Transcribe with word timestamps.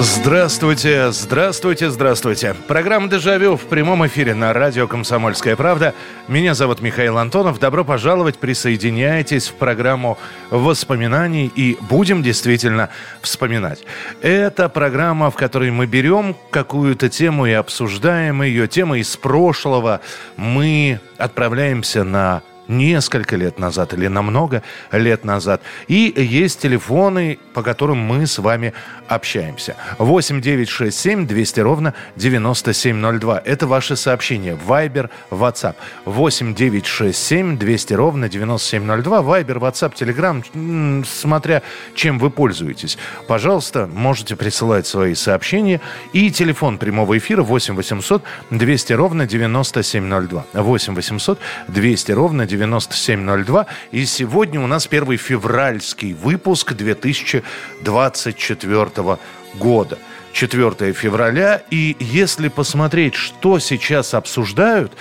Здравствуйте, 0.00 1.10
здравствуйте, 1.10 1.90
здравствуйте. 1.90 2.54
Программа 2.68 3.08
«Дежавю» 3.08 3.56
в 3.56 3.62
прямом 3.62 4.06
эфире 4.06 4.32
на 4.32 4.52
радио 4.52 4.86
«Комсомольская 4.86 5.56
правда». 5.56 5.92
Меня 6.28 6.54
зовут 6.54 6.80
Михаил 6.80 7.18
Антонов. 7.18 7.58
Добро 7.58 7.84
пожаловать, 7.84 8.38
присоединяйтесь 8.38 9.48
в 9.48 9.54
программу 9.54 10.16
воспоминаний 10.50 11.50
и 11.52 11.76
будем 11.80 12.22
действительно 12.22 12.90
вспоминать. 13.22 13.84
Это 14.22 14.68
программа, 14.68 15.32
в 15.32 15.34
которой 15.34 15.72
мы 15.72 15.86
берем 15.86 16.36
какую-то 16.52 17.08
тему 17.08 17.46
и 17.46 17.50
обсуждаем 17.50 18.42
ее. 18.42 18.68
Тема 18.68 19.00
из 19.00 19.16
прошлого. 19.16 20.00
Мы 20.36 21.00
отправляемся 21.16 22.04
на 22.04 22.42
несколько 22.68 23.36
лет 23.36 23.58
назад 23.58 23.94
или 23.94 24.06
намного 24.06 24.62
лет 24.92 25.24
назад. 25.24 25.62
И 25.88 26.12
есть 26.16 26.60
телефоны, 26.60 27.38
по 27.54 27.62
которым 27.62 27.98
мы 27.98 28.26
с 28.26 28.38
вами 28.38 28.74
общаемся. 29.08 29.76
8 29.98 30.40
9 30.40 30.68
6 30.68 30.98
7 30.98 31.26
200 31.26 31.60
ровно 31.60 31.94
9702. 32.16 33.42
Это 33.44 33.66
ваши 33.66 33.96
сообщения. 33.96 34.54
Вайбер, 34.54 35.10
WhatsApp. 35.30 35.74
8 36.04 36.54
9 36.54 36.86
6 36.86 37.18
7 37.18 37.58
200 37.58 37.94
ровно 37.94 38.28
9702. 38.28 39.22
Вайбер, 39.22 39.58
WhatsApp, 39.58 39.94
Telegram, 39.94 41.04
смотря 41.04 41.62
чем 41.94 42.18
вы 42.18 42.30
пользуетесь. 42.30 42.98
Пожалуйста, 43.26 43.86
можете 43.86 44.36
присылать 44.36 44.86
свои 44.86 45.14
сообщения. 45.14 45.80
И 46.12 46.30
телефон 46.30 46.78
прямого 46.78 47.16
эфира 47.16 47.42
8 47.42 47.74
800 47.74 48.22
200 48.50 48.92
ровно 48.92 49.26
9702. 49.26 50.44
8 50.52 50.94
800 50.94 51.38
200 51.68 52.12
ровно 52.12 52.46
9702. 52.46 52.57
9702. 52.58 53.66
И 53.92 54.04
сегодня 54.04 54.60
у 54.60 54.66
нас 54.66 54.86
первый 54.86 55.16
февральский 55.16 56.12
выпуск 56.12 56.72
2024 56.72 59.18
года. 59.54 59.98
4 60.32 60.92
февраля. 60.92 61.62
И 61.70 61.96
если 61.98 62.48
посмотреть, 62.48 63.14
что 63.14 63.58
сейчас 63.58 64.14
обсуждают 64.14 64.92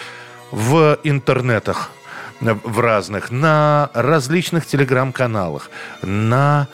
в 0.51 0.99
интернетах, 1.03 1.91
в 2.39 2.79
разных, 2.79 3.31
на 3.31 3.89
различных 3.93 4.65
телеграм-каналах, 4.65 5.69
на 6.01 6.67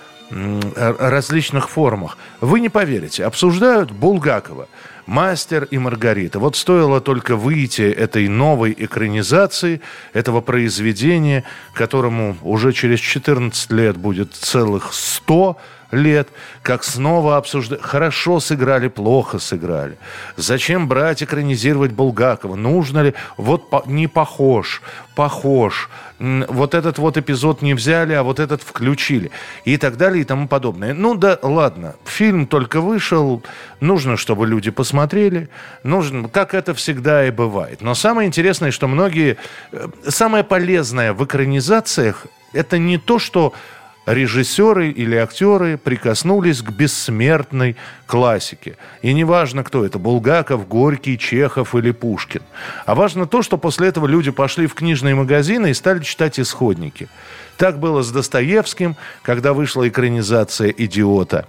различных 0.75 1.69
форумах. 1.69 2.17
Вы 2.41 2.59
не 2.59 2.69
поверите, 2.69 3.25
обсуждают 3.25 3.91
Булгакова, 3.91 4.67
«Мастер 5.05 5.65
и 5.65 5.77
Маргарита». 5.77 6.39
Вот 6.39 6.55
стоило 6.55 7.01
только 7.01 7.35
выйти 7.35 7.81
этой 7.81 8.27
новой 8.27 8.73
экранизации, 8.77 9.81
этого 10.13 10.41
произведения, 10.41 11.43
которому 11.73 12.37
уже 12.41 12.71
через 12.71 12.99
14 12.99 13.71
лет 13.71 13.97
будет 13.97 14.33
целых 14.33 14.93
100 14.93 15.57
лет, 15.93 16.29
как 16.61 16.83
снова 16.83 17.37
обсуждать, 17.37 17.81
хорошо 17.81 18.39
сыграли, 18.39 18.87
плохо 18.87 19.39
сыграли. 19.39 19.97
Зачем 20.35 20.87
брать, 20.87 21.23
экранизировать 21.23 21.91
Булгакова? 21.91 22.55
Нужно 22.55 23.03
ли? 23.03 23.13
Вот 23.37 23.69
по, 23.69 23.83
не 23.85 24.07
похож, 24.07 24.81
похож. 25.15 25.89
Вот 26.19 26.73
этот 26.73 26.97
вот 26.97 27.17
эпизод 27.17 27.61
не 27.61 27.73
взяли, 27.73 28.13
а 28.13 28.23
вот 28.23 28.39
этот 28.39 28.63
включили. 28.63 29.31
И 29.65 29.77
так 29.77 29.97
далее 29.97 30.21
и 30.21 30.25
тому 30.25 30.47
подобное. 30.47 30.93
Ну 30.93 31.15
да, 31.15 31.37
ладно. 31.41 31.95
Фильм 32.05 32.47
только 32.47 32.81
вышел. 32.81 33.43
Нужно, 33.79 34.17
чтобы 34.17 34.47
люди 34.47 34.71
посмотрели. 34.71 35.49
Нужно, 35.83 36.29
как 36.29 36.53
это 36.53 36.73
всегда 36.73 37.27
и 37.27 37.31
бывает. 37.31 37.81
Но 37.81 37.93
самое 37.93 38.27
интересное, 38.27 38.71
что 38.71 38.87
многие... 38.87 39.37
Э, 39.71 39.87
самое 40.07 40.43
полезное 40.43 41.13
в 41.13 41.23
экранизациях 41.25 42.27
это 42.53 42.77
не 42.77 42.97
то, 42.97 43.19
что 43.19 43.53
режиссеры 44.05 44.89
или 44.89 45.15
актеры 45.15 45.77
прикоснулись 45.77 46.61
к 46.61 46.71
бессмертной 46.71 47.75
классике. 48.05 48.77
И 49.01 49.13
не 49.13 49.23
важно, 49.23 49.63
кто 49.63 49.85
это, 49.85 49.99
Булгаков, 49.99 50.67
Горький, 50.67 51.17
Чехов 51.17 51.75
или 51.75 51.91
Пушкин. 51.91 52.41
А 52.85 52.95
важно 52.95 53.25
то, 53.25 53.41
что 53.41 53.57
после 53.57 53.87
этого 53.87 54.07
люди 54.07 54.31
пошли 54.31 54.67
в 54.67 54.73
книжные 54.73 55.15
магазины 55.15 55.71
и 55.71 55.73
стали 55.73 56.03
читать 56.03 56.39
исходники. 56.39 57.07
Так 57.57 57.79
было 57.79 58.01
с 58.01 58.11
Достоевским, 58.11 58.95
когда 59.21 59.53
вышла 59.53 59.87
экранизация 59.87 60.69
«Идиота». 60.69 61.45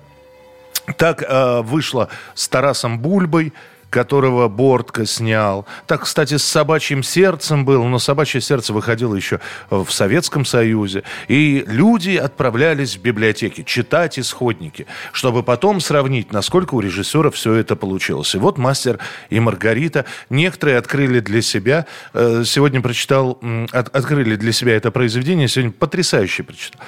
Так 0.98 1.22
э, 1.22 1.62
вышло 1.62 2.08
с 2.34 2.46
Тарасом 2.48 2.98
Бульбой– 2.98 3.52
которого 3.94 4.48
Бортко 4.48 5.06
снял. 5.06 5.66
Так, 5.86 6.02
кстати, 6.02 6.36
с 6.36 6.42
«Собачьим 6.42 7.04
сердцем» 7.04 7.64
был, 7.64 7.84
но 7.84 8.00
«Собачье 8.00 8.40
сердце» 8.40 8.72
выходило 8.72 9.14
еще 9.14 9.38
в 9.70 9.88
Советском 9.88 10.44
Союзе. 10.44 11.04
И 11.28 11.64
люди 11.68 12.16
отправлялись 12.16 12.96
в 12.96 13.02
библиотеки 13.02 13.62
читать 13.62 14.18
исходники, 14.18 14.88
чтобы 15.12 15.44
потом 15.44 15.80
сравнить, 15.80 16.32
насколько 16.32 16.74
у 16.74 16.80
режиссера 16.80 17.30
все 17.30 17.54
это 17.54 17.76
получилось. 17.76 18.34
И 18.34 18.38
вот 18.38 18.58
«Мастер 18.58 18.98
и 19.30 19.38
Маргарита». 19.38 20.06
Некоторые 20.28 20.78
открыли 20.78 21.20
для 21.20 21.40
себя, 21.40 21.86
э, 22.14 22.42
сегодня 22.44 22.80
прочитал, 22.80 23.38
открыли 23.70 24.34
для 24.34 24.50
себя 24.50 24.74
это 24.74 24.90
произведение, 24.90 25.46
сегодня 25.46 25.70
потрясающе 25.70 26.42
прочитал. 26.42 26.80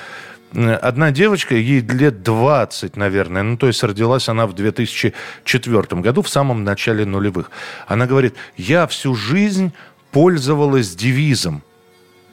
Одна 0.56 1.10
девочка, 1.10 1.54
ей 1.54 1.80
лет 1.80 2.22
20, 2.22 2.96
наверное, 2.96 3.42
ну, 3.42 3.58
то 3.58 3.66
есть 3.66 3.82
родилась 3.82 4.30
она 4.30 4.46
в 4.46 4.54
2004 4.54 6.00
году, 6.00 6.22
в 6.22 6.30
самом 6.30 6.64
начале 6.64 7.04
нулевых. 7.04 7.50
Она 7.86 8.06
говорит, 8.06 8.34
я 8.56 8.86
всю 8.86 9.14
жизнь 9.14 9.74
пользовалась 10.12 10.94
девизом. 10.94 11.62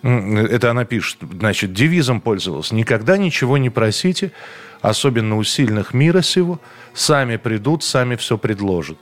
Это 0.04 0.72
она 0.72 0.86
пишет, 0.86 1.18
значит, 1.22 1.74
девизом 1.74 2.22
пользовалась. 2.22 2.72
Никогда 2.72 3.18
ничего 3.18 3.58
не 3.58 3.70
просите, 3.70 4.32
особенно 4.82 5.36
у 5.36 5.44
сильных 5.44 5.94
мира 5.94 6.22
сего. 6.22 6.62
Сами 6.94 7.36
придут, 7.36 7.84
сами 7.84 8.16
все 8.16 8.38
предложат. 8.38 8.98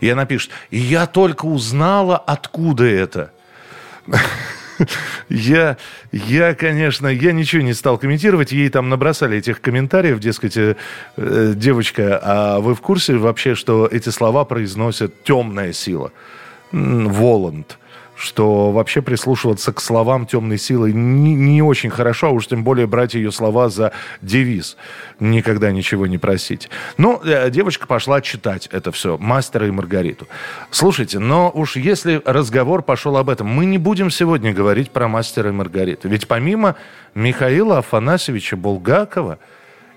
И 0.00 0.08
она 0.08 0.24
пишет, 0.24 0.50
и 0.70 0.78
я 0.78 1.06
только 1.06 1.44
узнала, 1.44 2.16
откуда 2.16 2.84
это. 2.84 3.30
Я, 5.28 5.76
я, 6.12 6.54
конечно, 6.54 7.08
я 7.08 7.32
ничего 7.32 7.62
не 7.62 7.74
стал 7.74 7.98
комментировать. 7.98 8.52
Ей 8.52 8.68
там 8.68 8.88
набросали 8.88 9.38
этих 9.38 9.60
комментариев, 9.60 10.18
дескать, 10.18 10.56
э, 10.56 10.76
э, 11.16 11.52
девочка, 11.56 12.20
а 12.22 12.60
вы 12.60 12.74
в 12.74 12.80
курсе 12.80 13.16
вообще, 13.16 13.54
что 13.54 13.86
эти 13.86 14.08
слова 14.10 14.44
произносят 14.44 15.22
темная 15.24 15.72
сила? 15.72 16.12
Воланд 16.72 17.78
что 18.16 18.70
вообще 18.70 19.02
прислушиваться 19.02 19.72
к 19.72 19.80
словам 19.80 20.26
темной 20.26 20.58
силы 20.58 20.92
не, 20.92 21.34
не 21.34 21.62
очень 21.62 21.90
хорошо, 21.90 22.28
а 22.28 22.30
уж 22.30 22.46
тем 22.46 22.64
более 22.64 22.86
брать 22.86 23.14
ее 23.14 23.32
слова 23.32 23.68
за 23.68 23.92
девиз. 24.22 24.76
Никогда 25.20 25.72
ничего 25.72 26.06
не 26.06 26.18
просить. 26.18 26.70
Ну, 26.96 27.20
э, 27.24 27.50
девочка 27.50 27.86
пошла 27.86 28.20
читать 28.20 28.68
это 28.70 28.92
все, 28.92 29.18
«Мастера 29.18 29.66
и 29.66 29.70
Маргариту». 29.70 30.28
Слушайте, 30.70 31.18
но 31.18 31.50
уж 31.52 31.76
если 31.76 32.22
разговор 32.24 32.82
пошел 32.82 33.16
об 33.16 33.30
этом, 33.30 33.48
мы 33.48 33.64
не 33.64 33.78
будем 33.78 34.10
сегодня 34.10 34.52
говорить 34.52 34.90
про 34.90 35.08
«Мастера 35.08 35.50
и 35.50 35.52
Маргариту». 35.52 36.08
Ведь 36.08 36.28
помимо 36.28 36.76
Михаила 37.14 37.78
Афанасьевича 37.78 38.56
Булгакова 38.56 39.38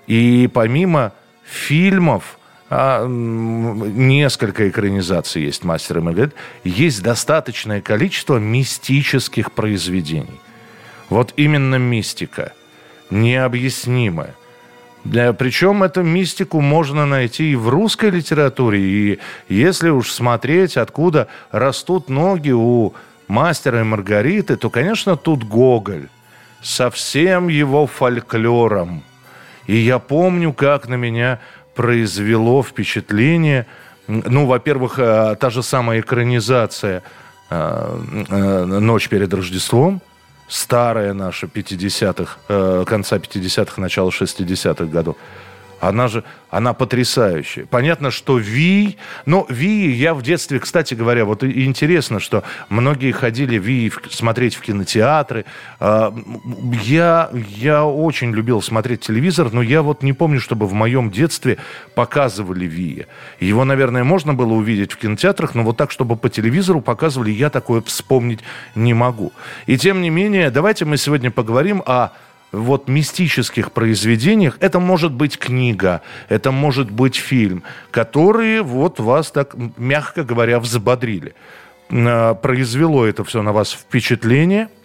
и 0.06 0.48
помимо 0.52 1.12
фильмов, 1.44 2.37
а, 2.70 3.06
несколько 3.06 4.68
экранизаций 4.68 5.42
есть 5.42 5.64
«Мастер 5.64 5.98
и 5.98 6.00
Маргарита», 6.00 6.36
есть 6.64 7.02
достаточное 7.02 7.80
количество 7.80 8.38
мистических 8.38 9.52
произведений. 9.52 10.40
Вот 11.08 11.32
именно 11.36 11.76
мистика, 11.76 12.52
необъяснимая. 13.10 14.34
Да, 15.04 15.32
причем 15.32 15.82
эту 15.82 16.02
мистику 16.02 16.60
можно 16.60 17.06
найти 17.06 17.52
и 17.52 17.56
в 17.56 17.68
русской 17.68 18.10
литературе. 18.10 18.80
И 18.80 19.18
если 19.48 19.88
уж 19.88 20.10
смотреть, 20.10 20.76
откуда 20.76 21.28
растут 21.50 22.10
ноги 22.10 22.50
у 22.50 22.92
мастера 23.28 23.80
и 23.80 23.84
Маргариты, 23.84 24.56
то, 24.56 24.68
конечно, 24.68 25.16
тут 25.16 25.44
Гоголь 25.44 26.08
со 26.60 26.90
всем 26.90 27.48
его 27.48 27.86
фольклором. 27.86 29.02
И 29.66 29.76
я 29.76 29.98
помню, 29.98 30.52
как 30.52 30.88
на 30.88 30.94
меня 30.94 31.40
произвело 31.78 32.64
впечатление. 32.64 33.64
Ну, 34.08 34.46
во-первых, 34.46 34.98
э, 34.98 35.36
та 35.38 35.50
же 35.50 35.62
самая 35.62 36.00
экранизация 36.00 37.02
э, 37.50 38.24
э, 38.28 38.64
«Ночь 38.64 39.08
перед 39.08 39.32
Рождеством», 39.32 40.00
старая 40.48 41.14
наша 41.14 41.46
50-х, 41.46 42.84
конца 42.84 43.16
50-х, 43.18 43.80
начала 43.80 44.10
60-х 44.10 44.86
годов. 44.86 45.16
Она 45.80 46.08
же, 46.08 46.24
она 46.50 46.72
потрясающая. 46.72 47.66
Понятно, 47.66 48.10
что 48.10 48.38
Ви, 48.38 48.96
но 49.26 49.46
Ви, 49.48 49.92
я 49.92 50.14
в 50.14 50.22
детстве, 50.22 50.58
кстати 50.58 50.94
говоря, 50.94 51.24
вот 51.24 51.44
интересно, 51.44 52.20
что 52.20 52.42
многие 52.68 53.12
ходили 53.12 53.58
Ви 53.58 53.92
смотреть 54.10 54.56
в 54.56 54.60
кинотеатры. 54.60 55.44
А, 55.78 56.14
я, 56.84 57.30
я 57.32 57.84
очень 57.84 58.32
любил 58.32 58.62
смотреть 58.62 59.00
телевизор, 59.00 59.52
но 59.52 59.62
я 59.62 59.82
вот 59.82 60.02
не 60.02 60.12
помню, 60.12 60.40
чтобы 60.40 60.66
в 60.66 60.72
моем 60.72 61.10
детстве 61.10 61.58
показывали 61.94 62.66
Ви. 62.66 63.06
Его, 63.40 63.64
наверное, 63.64 64.04
можно 64.04 64.34
было 64.34 64.52
увидеть 64.52 64.92
в 64.92 64.96
кинотеатрах, 64.96 65.54
но 65.54 65.62
вот 65.62 65.76
так, 65.76 65.90
чтобы 65.90 66.16
по 66.16 66.28
телевизору 66.28 66.80
показывали, 66.80 67.30
я 67.30 67.50
такое 67.50 67.82
вспомнить 67.82 68.40
не 68.74 68.94
могу. 68.94 69.32
И 69.66 69.78
тем 69.78 70.02
не 70.02 70.10
менее, 70.10 70.50
давайте 70.50 70.84
мы 70.84 70.96
сегодня 70.96 71.30
поговорим 71.30 71.82
о 71.86 72.10
вот 72.52 72.88
мистических 72.88 73.72
произведениях, 73.72 74.56
это 74.60 74.80
может 74.80 75.12
быть 75.12 75.38
книга, 75.38 76.02
это 76.28 76.50
может 76.50 76.90
быть 76.90 77.16
фильм, 77.16 77.62
которые 77.90 78.62
вот 78.62 79.00
вас 79.00 79.30
так, 79.30 79.54
мягко 79.76 80.24
говоря, 80.24 80.60
взбодрили. 80.60 81.34
А, 81.90 82.34
произвело 82.34 83.06
это 83.06 83.24
все 83.24 83.42
на 83.42 83.52
вас 83.52 83.72
впечатление– 83.72 84.68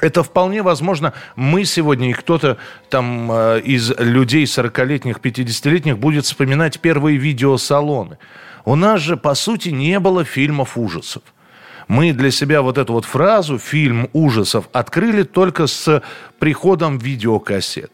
это 0.00 0.22
вполне 0.22 0.62
возможно. 0.62 1.12
Мы 1.36 1.64
сегодня 1.64 2.10
и 2.10 2.12
кто-то 2.12 2.58
там 2.88 3.30
э, 3.32 3.60
из 3.60 3.90
людей 3.98 4.44
40-летних, 4.44 5.18
50-летних 5.18 5.98
будет 5.98 6.24
вспоминать 6.24 6.80
первые 6.80 7.16
видеосалоны. 7.16 8.18
У 8.64 8.76
нас 8.76 9.00
же, 9.00 9.16
по 9.16 9.34
сути, 9.34 9.70
не 9.70 9.98
было 9.98 10.24
фильмов 10.24 10.76
ужасов 10.76 11.22
мы 11.88 12.12
для 12.12 12.30
себя 12.30 12.62
вот 12.62 12.78
эту 12.78 12.92
вот 12.92 13.04
фразу 13.04 13.58
«фильм 13.58 14.08
ужасов» 14.12 14.68
открыли 14.72 15.22
только 15.22 15.66
с 15.66 16.02
приходом 16.38 16.98
видеокассет. 16.98 17.90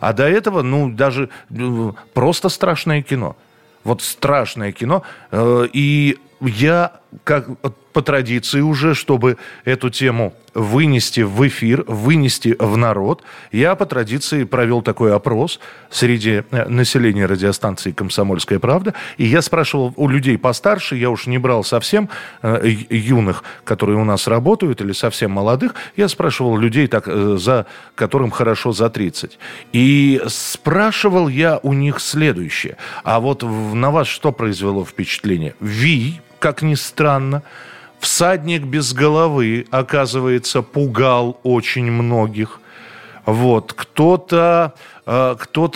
А 0.00 0.12
до 0.12 0.28
этого, 0.28 0.62
ну, 0.62 0.90
даже 0.90 1.30
э, 1.50 1.92
просто 2.14 2.48
страшное 2.48 3.02
кино. 3.02 3.36
Вот 3.84 4.02
страшное 4.02 4.72
кино. 4.72 5.02
Э, 5.30 5.66
и 5.72 6.18
я, 6.40 7.00
как 7.24 7.48
по 7.98 8.02
традиции 8.02 8.60
уже, 8.60 8.94
чтобы 8.94 9.38
эту 9.64 9.90
тему 9.90 10.32
вынести 10.54 11.22
в 11.22 11.44
эфир, 11.48 11.82
вынести 11.88 12.54
в 12.56 12.76
народ, 12.76 13.24
я 13.50 13.74
по 13.74 13.86
традиции 13.86 14.44
провел 14.44 14.82
такой 14.82 15.12
опрос 15.12 15.58
среди 15.90 16.44
э, 16.48 16.68
населения 16.68 17.26
радиостанции 17.26 17.90
«Комсомольская 17.90 18.60
правда». 18.60 18.94
И 19.16 19.24
я 19.24 19.42
спрашивал 19.42 19.92
у 19.96 20.08
людей 20.08 20.38
постарше, 20.38 20.94
я 20.94 21.10
уж 21.10 21.26
не 21.26 21.38
брал 21.38 21.64
совсем 21.64 22.08
э, 22.42 22.68
юных, 22.88 23.42
которые 23.64 23.98
у 23.98 24.04
нас 24.04 24.28
работают, 24.28 24.80
или 24.80 24.92
совсем 24.92 25.32
молодых, 25.32 25.74
я 25.96 26.06
спрашивал 26.06 26.56
людей, 26.56 26.86
так, 26.86 27.08
э, 27.08 27.36
за, 27.36 27.66
которым 27.96 28.30
хорошо 28.30 28.70
за 28.70 28.90
30. 28.90 29.40
И 29.72 30.22
спрашивал 30.28 31.26
я 31.26 31.58
у 31.64 31.72
них 31.72 31.98
следующее. 31.98 32.76
А 33.02 33.18
вот 33.18 33.42
на 33.42 33.90
вас 33.90 34.06
что 34.06 34.30
произвело 34.30 34.84
впечатление? 34.84 35.56
Ви, 35.58 36.20
как 36.38 36.62
ни 36.62 36.74
странно, 36.76 37.42
Всадник 38.00 38.62
без 38.62 38.92
головы, 38.92 39.66
оказывается, 39.70 40.62
пугал 40.62 41.38
очень 41.42 41.90
многих. 41.90 42.60
Вот. 43.26 43.72
Кто-то 43.72 44.74
э, 45.06 45.36
кто 45.38 45.68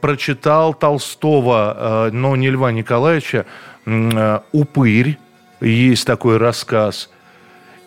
прочитал 0.00 0.74
Толстого, 0.74 2.08
э, 2.08 2.10
но 2.12 2.36
не 2.36 2.50
Льва 2.50 2.72
Николаевича, 2.72 3.46
э, 3.86 4.40
«Упырь», 4.52 5.18
есть 5.60 6.06
такой 6.06 6.36
рассказ– 6.36 7.10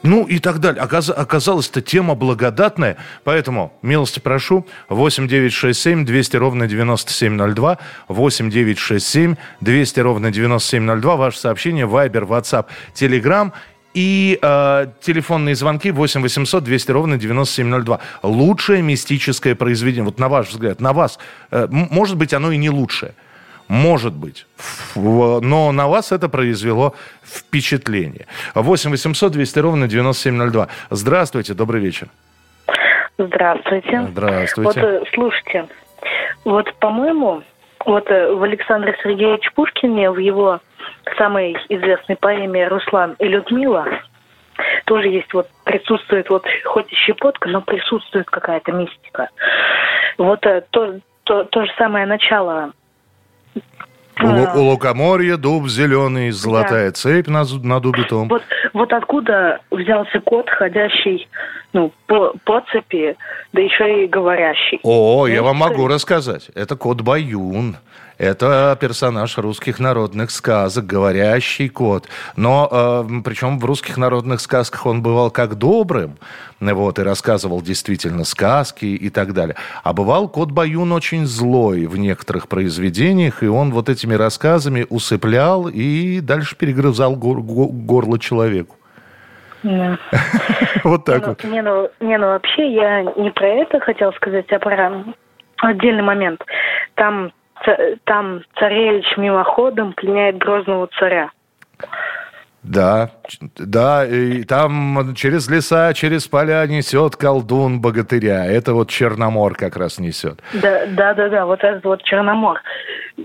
ну 0.03 0.25
и 0.25 0.39
так 0.39 0.59
далее. 0.59 0.81
Оказ, 0.81 1.09
оказалось-то 1.09 1.81
тема 1.81 2.15
благодатная. 2.15 2.97
Поэтому, 3.23 3.73
милости 3.81 4.19
прошу, 4.19 4.65
8 4.89 5.27
9 5.27 5.53
6 5.53 5.79
7 5.79 6.05
200 6.05 6.37
ровно 6.37 6.67
9702, 6.67 7.77
8 8.07 8.49
9 8.49 8.79
6 8.79 9.05
7 9.05 9.35
200 9.61 9.99
ровно 9.99 10.31
9702, 10.31 11.15
ваше 11.15 11.39
сообщение, 11.39 11.85
Viber, 11.85 12.27
WhatsApp, 12.27 12.65
Telegram 12.95 13.51
и 13.93 14.39
э, 14.41 14.87
телефонные 15.01 15.55
звонки 15.55 15.91
8 15.91 16.21
800 16.21 16.63
200 16.63 16.91
ровно 16.91 17.17
9702. 17.17 17.99
Лучшее 18.23 18.81
мистическое 18.81 19.55
произведение, 19.55 20.05
вот 20.05 20.19
на 20.19 20.29
ваш 20.29 20.49
взгляд, 20.49 20.79
на 20.79 20.93
вас, 20.93 21.19
э, 21.51 21.67
может 21.69 22.17
быть, 22.17 22.33
оно 22.33 22.51
и 22.51 22.57
не 22.57 22.69
лучшее. 22.69 23.13
Может 23.67 24.13
быть. 24.13 24.45
Но 24.95 25.71
на 25.71 25.87
вас 25.87 26.11
это 26.11 26.27
произвело 26.27 26.93
впечатление. 27.23 28.27
8 28.53 28.89
800 28.91 29.31
200 29.31 29.59
ровно 29.59 29.87
9702. 29.87 30.67
Здравствуйте, 30.89 31.53
добрый 31.53 31.81
вечер. 31.81 32.09
Здравствуйте. 33.17 34.07
Здравствуйте. 34.11 34.61
Вот, 34.61 34.77
э, 34.77 35.03
слушайте, 35.13 35.67
вот, 36.43 36.73
по-моему, 36.79 37.43
вот 37.85 38.09
э, 38.09 38.33
в 38.33 38.43
Александре 38.43 38.97
Сергеевиче 39.03 39.49
Пушкине, 39.55 40.11
в 40.11 40.17
его 40.17 40.59
самой 41.17 41.57
известной 41.69 42.15
поэме 42.15 42.67
«Руслан 42.67 43.15
и 43.19 43.27
Людмила» 43.27 43.85
тоже 44.85 45.07
есть 45.07 45.33
вот, 45.33 45.47
присутствует 45.63 46.29
вот, 46.29 46.45
хоть 46.65 46.91
и 46.91 46.95
щепотка, 46.95 47.49
но 47.49 47.61
присутствует 47.61 48.29
какая-то 48.29 48.71
мистика. 48.71 49.29
Вот 50.17 50.45
э, 50.45 50.63
то, 50.71 50.99
то, 51.23 51.43
то 51.45 51.65
же 51.65 51.71
самое 51.77 52.05
начало 52.05 52.71
у, 54.23 54.59
у 54.59 54.63
лукоморья 54.69 55.37
дуб 55.37 55.67
зеленый, 55.67 56.31
золотая 56.31 56.87
да. 56.87 56.91
цепь 56.91 57.27
на, 57.27 57.43
на 57.63 57.79
дубе 57.79 58.03
том. 58.03 58.27
Вот, 58.27 58.43
вот 58.73 58.93
откуда 58.93 59.59
взялся 59.71 60.19
кот, 60.19 60.49
ходящий 60.49 61.27
ну, 61.73 61.91
по, 62.07 62.33
по 62.43 62.61
цепи, 62.71 63.15
да 63.53 63.61
еще 63.61 64.03
и 64.03 64.07
говорящий. 64.07 64.79
О, 64.83 65.27
я 65.27 65.41
вам 65.41 65.57
могу 65.57 65.87
рассказать. 65.87 66.49
Это 66.55 66.75
кот 66.75 67.01
Баюн. 67.01 67.77
Это 68.21 68.77
персонаж 68.79 69.35
русских 69.39 69.79
народных 69.79 70.29
сказок, 70.29 70.85
говорящий 70.85 71.69
кот. 71.69 72.07
Но 72.35 72.69
э, 72.71 73.21
причем 73.25 73.57
в 73.57 73.65
русских 73.65 73.97
народных 73.97 74.41
сказках 74.41 74.85
он 74.85 75.01
бывал 75.01 75.31
как 75.31 75.55
добрым, 75.55 76.17
вот, 76.59 76.99
и 76.99 77.01
рассказывал 77.01 77.63
действительно 77.63 78.23
сказки 78.23 78.85
и 78.85 79.09
так 79.09 79.33
далее. 79.33 79.55
А 79.83 79.93
бывал 79.93 80.29
кот 80.29 80.51
Баюн 80.51 80.91
очень 80.91 81.25
злой 81.25 81.87
в 81.87 81.97
некоторых 81.97 82.47
произведениях, 82.47 83.41
и 83.41 83.47
он 83.47 83.71
вот 83.71 83.89
этими 83.89 84.13
рассказами 84.13 84.85
усыплял 84.87 85.67
и 85.67 86.19
дальше 86.19 86.55
перегрызал 86.55 87.15
гор- 87.15 87.41
горло 87.41 88.19
человеку. 88.19 88.75
Да. 89.63 89.97
Вот 90.83 91.05
так 91.05 91.27
вот. 91.27 91.43
Не, 91.43 91.63
ну, 91.63 91.89
не, 91.99 92.19
ну 92.19 92.27
вообще 92.27 92.71
я 92.71 93.01
не 93.01 93.31
про 93.31 93.47
это 93.47 93.79
хотел 93.79 94.13
сказать, 94.13 94.45
а 94.51 94.59
про 94.59 95.05
отдельный 95.57 96.03
момент. 96.03 96.43
Там 96.95 97.31
там 98.05 98.41
царевич 98.57 99.17
мимоходом 99.17 99.93
пленяет 99.93 100.37
грозного 100.37 100.87
царя. 100.99 101.31
Да, 102.63 103.09
да, 103.57 104.05
и 104.05 104.43
там 104.43 105.15
через 105.15 105.49
леса, 105.49 105.93
через 105.95 106.27
поля 106.27 106.65
несет 106.67 107.15
колдун 107.15 107.81
богатыря. 107.81 108.45
Это 108.45 108.73
вот 108.73 108.89
Черномор 108.89 109.55
как 109.55 109.77
раз 109.77 109.97
несет. 109.97 110.41
Да, 110.53 110.85
да, 110.85 111.15
да, 111.15 111.29
да, 111.29 111.45
вот 111.47 111.63
этот 111.63 111.83
вот 111.85 112.03
Черномор. 112.03 112.61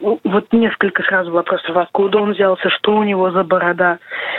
Вот 0.03 0.53
несколько 0.53 1.03
сразу 1.03 1.31
вопросов. 1.33 1.77
Откуда 1.77 2.19
он 2.19 2.33
взялся, 2.33 2.69
что 2.71 2.97
у 2.97 3.05
него 3.05 3.31
за 3.31 3.45
борода? 3.45 3.99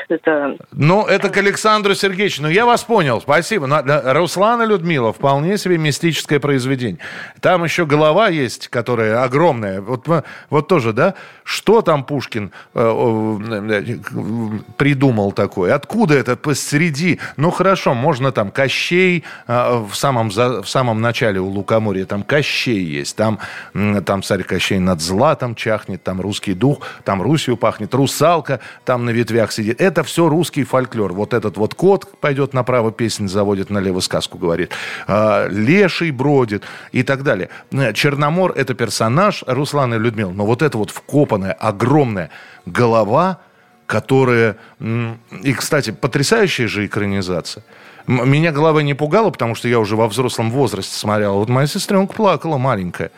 Это... 0.10 0.56
Ну, 0.72 1.06
это 1.06 1.30
к 1.30 1.38
Александру 1.38 1.94
Сергеевичу. 1.94 2.44
Ну, 2.44 2.50
я 2.50 2.66
вас 2.66 2.84
понял, 2.84 3.22
спасибо. 3.22 3.68
Руслана 4.14 4.64
Людмила, 4.64 5.14
вполне 5.14 5.58
себе 5.58 5.78
мистическое 5.78 6.40
произведение. 6.40 7.00
Там 7.42 7.64
еще 7.64 7.86
голова 7.86 8.30
есть, 8.30 8.68
которая 8.68 9.24
огромная. 9.24 9.82
Вот, 9.82 10.06
вот 10.50 10.68
тоже, 10.68 10.94
да? 10.94 11.14
Что 11.44 11.82
там 11.82 12.04
Пушкин 12.04 12.52
э, 12.74 12.80
э, 12.80 13.98
придумал 14.78 15.32
такое? 15.32 15.74
Откуда 15.74 16.16
это 16.16 16.36
посреди? 16.36 17.20
Ну, 17.38 17.52
хорошо, 17.52 17.94
можно 17.94 18.32
там 18.32 18.52
Кощей 18.52 19.24
э, 19.48 19.86
в, 19.90 19.96
самом, 19.96 20.30
в 20.30 20.66
самом 20.66 21.02
начале 21.02 21.40
у 21.40 21.48
Лукоморья, 21.48 22.06
там 22.06 22.24
Кощей 22.24 22.84
есть. 22.84 23.16
Там, 23.16 23.40
там 24.06 24.24
царь 24.24 24.44
Кощей 24.44 24.80
над 24.80 25.02
златом 25.02 25.47
чахнет, 25.56 26.04
там 26.04 26.22
русский 26.22 26.54
дух, 26.54 26.80
там 27.04 27.22
Русью 27.22 27.58
пахнет, 27.58 27.94
русалка 27.94 28.60
там 28.86 29.06
на 29.06 29.12
ветвях 29.12 29.51
сидит. 29.51 29.82
Это 29.82 30.04
все 30.04 30.30
русский 30.30 30.63
фольклор. 30.63 31.13
Вот 31.13 31.34
этот 31.34 31.58
вот 31.58 31.74
кот 31.74 32.20
пойдет 32.20 32.54
направо, 32.54 32.92
песнь 32.92 33.27
заводит, 33.27 33.70
налево 33.70 34.00
сказку 34.00 34.38
говорит. 34.38 34.72
Леший 35.08 36.12
бродит 36.12 36.63
и 36.92 37.04
так 37.04 37.24
далее. 37.24 37.50
Черномор– 37.94 38.54
это 38.56 38.74
персонаж 38.74 39.44
Руслана 39.48 39.96
и 39.96 40.00
Людмила. 40.00 40.32
Но 40.32 40.46
вот 40.46 40.62
это 40.62 40.77
вот 40.77 40.92
вкопанная 40.92 41.54
огромная 41.54 42.30
голова, 42.66 43.39
которая... 43.86 44.58
И, 44.80 45.54
кстати, 45.54 45.92
потрясающая 45.92 46.68
же 46.68 46.86
экранизация. 46.86 47.63
Меня 48.06 48.51
голова 48.51 48.82
не 48.84 48.94
пугала, 48.94 49.32
потому 49.32 49.54
что 49.54 49.68
я 49.68 49.80
уже 49.80 49.96
во 49.96 50.08
взрослом 50.08 50.50
возрасте 50.51 50.96
смотрел. 50.96 51.39
Вот 51.39 51.50
моя 51.50 51.68
сестренка 51.68 52.13
плакала 52.13 52.58
маленькая. 52.58 53.12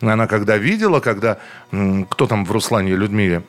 Она 0.00 0.26
когда 0.26 0.56
видела, 0.56 1.00
когда... 1.00 1.38
Кто 2.10 2.26
там 2.26 2.44
в 2.44 2.52
Руслане 2.52 2.92
и 2.92 2.96
Людмиле? 2.96 3.42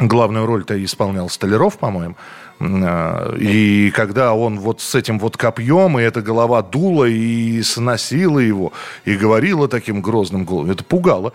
главную 0.00 0.46
роль-то 0.46 0.82
исполнял 0.84 1.28
Столяров, 1.28 1.78
по-моему. 1.78 2.16
А, 2.58 3.34
и 3.36 3.90
когда 3.90 4.32
он 4.34 4.58
вот 4.58 4.80
с 4.80 4.94
этим 4.94 5.18
вот 5.18 5.36
копьем, 5.36 5.98
и 5.98 6.02
эта 6.02 6.22
голова 6.22 6.62
дула 6.62 7.04
и 7.04 7.62
сносила 7.62 8.38
его, 8.38 8.72
и 9.04 9.16
говорила 9.16 9.68
таким 9.68 10.00
грозным 10.00 10.44
голосом, 10.44 10.70
это 10.72 10.84
пугало. 10.84 11.32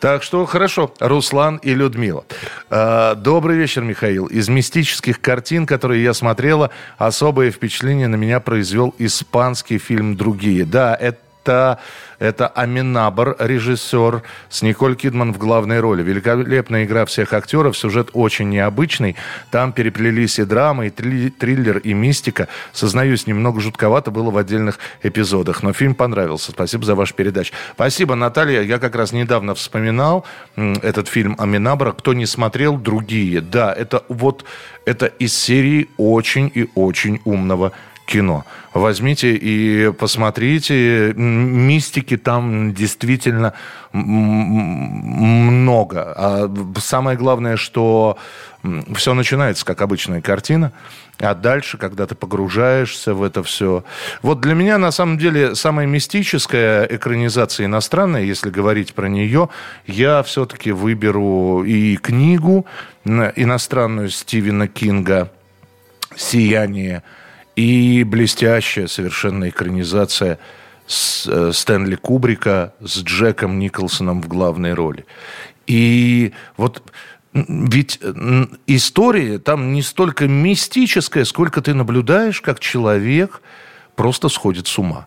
Так 0.00 0.22
что 0.22 0.44
хорошо, 0.46 0.92
Руслан 0.98 1.58
и 1.58 1.74
Людмила. 1.74 2.24
А, 2.70 3.14
добрый 3.14 3.56
вечер, 3.56 3.82
Михаил. 3.82 4.26
Из 4.26 4.48
мистических 4.48 5.20
картин, 5.20 5.66
которые 5.66 6.02
я 6.02 6.14
смотрела, 6.14 6.70
особое 6.98 7.50
впечатление 7.50 8.08
на 8.08 8.16
меня 8.16 8.40
произвел 8.40 8.94
испанский 8.98 9.78
фильм 9.78 10.16
«Другие». 10.16 10.64
Да, 10.64 10.94
это 10.94 11.18
это, 11.42 11.78
это 12.18 12.46
Аминабр, 12.48 13.36
режиссер, 13.38 14.22
с 14.48 14.62
Николь 14.62 14.94
Кидман 14.94 15.32
в 15.32 15.38
главной 15.38 15.80
роли. 15.80 16.02
Великолепная 16.02 16.84
игра 16.84 17.04
всех 17.04 17.32
актеров, 17.32 17.76
сюжет 17.76 18.10
очень 18.12 18.48
необычный. 18.48 19.16
Там 19.50 19.72
переплелись 19.72 20.38
и 20.38 20.44
драма, 20.44 20.86
и 20.86 20.90
триллер, 20.90 21.78
и 21.78 21.92
мистика. 21.94 22.48
Сознаюсь, 22.72 23.26
немного 23.26 23.60
жутковато 23.60 24.10
было 24.10 24.30
в 24.30 24.36
отдельных 24.36 24.78
эпизодах, 25.02 25.62
но 25.62 25.72
фильм 25.72 25.94
понравился. 25.94 26.52
Спасибо 26.52 26.84
за 26.84 26.94
вашу 26.94 27.14
передачу. 27.14 27.52
Спасибо, 27.74 28.14
Наталья. 28.14 28.62
Я 28.62 28.78
как 28.78 28.94
раз 28.94 29.12
недавно 29.12 29.54
вспоминал 29.54 30.24
этот 30.56 31.08
фильм 31.08 31.34
Аминабра. 31.38 31.92
Кто 31.92 32.14
не 32.14 32.26
смотрел, 32.26 32.76
другие. 32.76 33.40
Да, 33.40 33.72
это 33.72 34.04
вот 34.08 34.44
это 34.84 35.06
из 35.06 35.36
серии 35.36 35.88
очень 35.96 36.50
и 36.54 36.68
очень 36.74 37.20
умного 37.24 37.72
кино. 38.12 38.44
Возьмите 38.74 39.34
и 39.34 39.90
посмотрите. 39.92 41.14
Мистики 41.16 42.18
там 42.18 42.74
действительно 42.74 43.54
много. 43.92 46.12
А 46.16 46.54
самое 46.78 47.16
главное, 47.16 47.56
что 47.56 48.18
все 48.94 49.14
начинается 49.14 49.64
как 49.64 49.80
обычная 49.80 50.20
картина, 50.20 50.72
а 51.18 51.34
дальше, 51.34 51.78
когда 51.78 52.06
ты 52.06 52.14
погружаешься 52.14 53.14
в 53.14 53.22
это 53.22 53.42
все... 53.42 53.84
Вот 54.22 54.40
для 54.40 54.54
меня, 54.54 54.78
на 54.78 54.90
самом 54.90 55.18
деле, 55.18 55.54
самая 55.54 55.86
мистическая 55.86 56.84
экранизация 56.84 57.66
иностранная, 57.66 58.22
если 58.22 58.50
говорить 58.50 58.94
про 58.94 59.08
нее, 59.08 59.48
я 59.86 60.22
все-таки 60.22 60.72
выберу 60.72 61.64
и 61.64 61.96
книгу 61.96 62.66
иностранную 63.04 64.10
Стивена 64.10 64.68
Кинга 64.68 65.30
«Сияние», 66.16 67.02
и 67.56 68.04
блестящая 68.04 68.86
совершенно 68.86 69.48
экранизация 69.48 70.38
с, 70.86 71.26
э, 71.26 71.52
Стэнли 71.52 71.96
Кубрика 71.96 72.74
с 72.80 73.02
Джеком 73.02 73.58
Николсоном 73.58 74.22
в 74.22 74.28
главной 74.28 74.74
роли. 74.74 75.04
И 75.66 76.32
вот 76.56 76.82
ведь 77.34 77.98
история 78.66 79.38
там 79.38 79.72
не 79.72 79.82
столько 79.82 80.28
мистическая, 80.28 81.24
сколько 81.24 81.62
ты 81.62 81.72
наблюдаешь, 81.72 82.42
как 82.42 82.60
человек 82.60 83.40
просто 83.96 84.28
сходит 84.28 84.66
с 84.66 84.78
ума. 84.78 85.06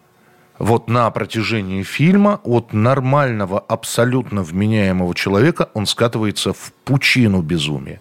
Вот 0.58 0.88
на 0.88 1.10
протяжении 1.12 1.84
фильма 1.84 2.40
от 2.44 2.74
нормального, 2.74 3.60
абсолютно 3.60 4.42
вменяемого 4.42 5.14
человека 5.14 5.70
он 5.74 5.86
скатывается 5.86 6.54
в 6.54 6.74
пучину 6.86 7.42
безумия. 7.42 8.00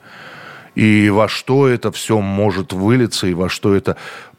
И 0.75 1.11
во 1.11 1.29
что 1.29 1.69
это 1.69 1.93
все 1.93 2.21
может 2.21 2.73
вылиться, 2.73 3.27
и 3.27 3.35
во 3.35 3.49
что 3.49 3.75
это 3.75 3.97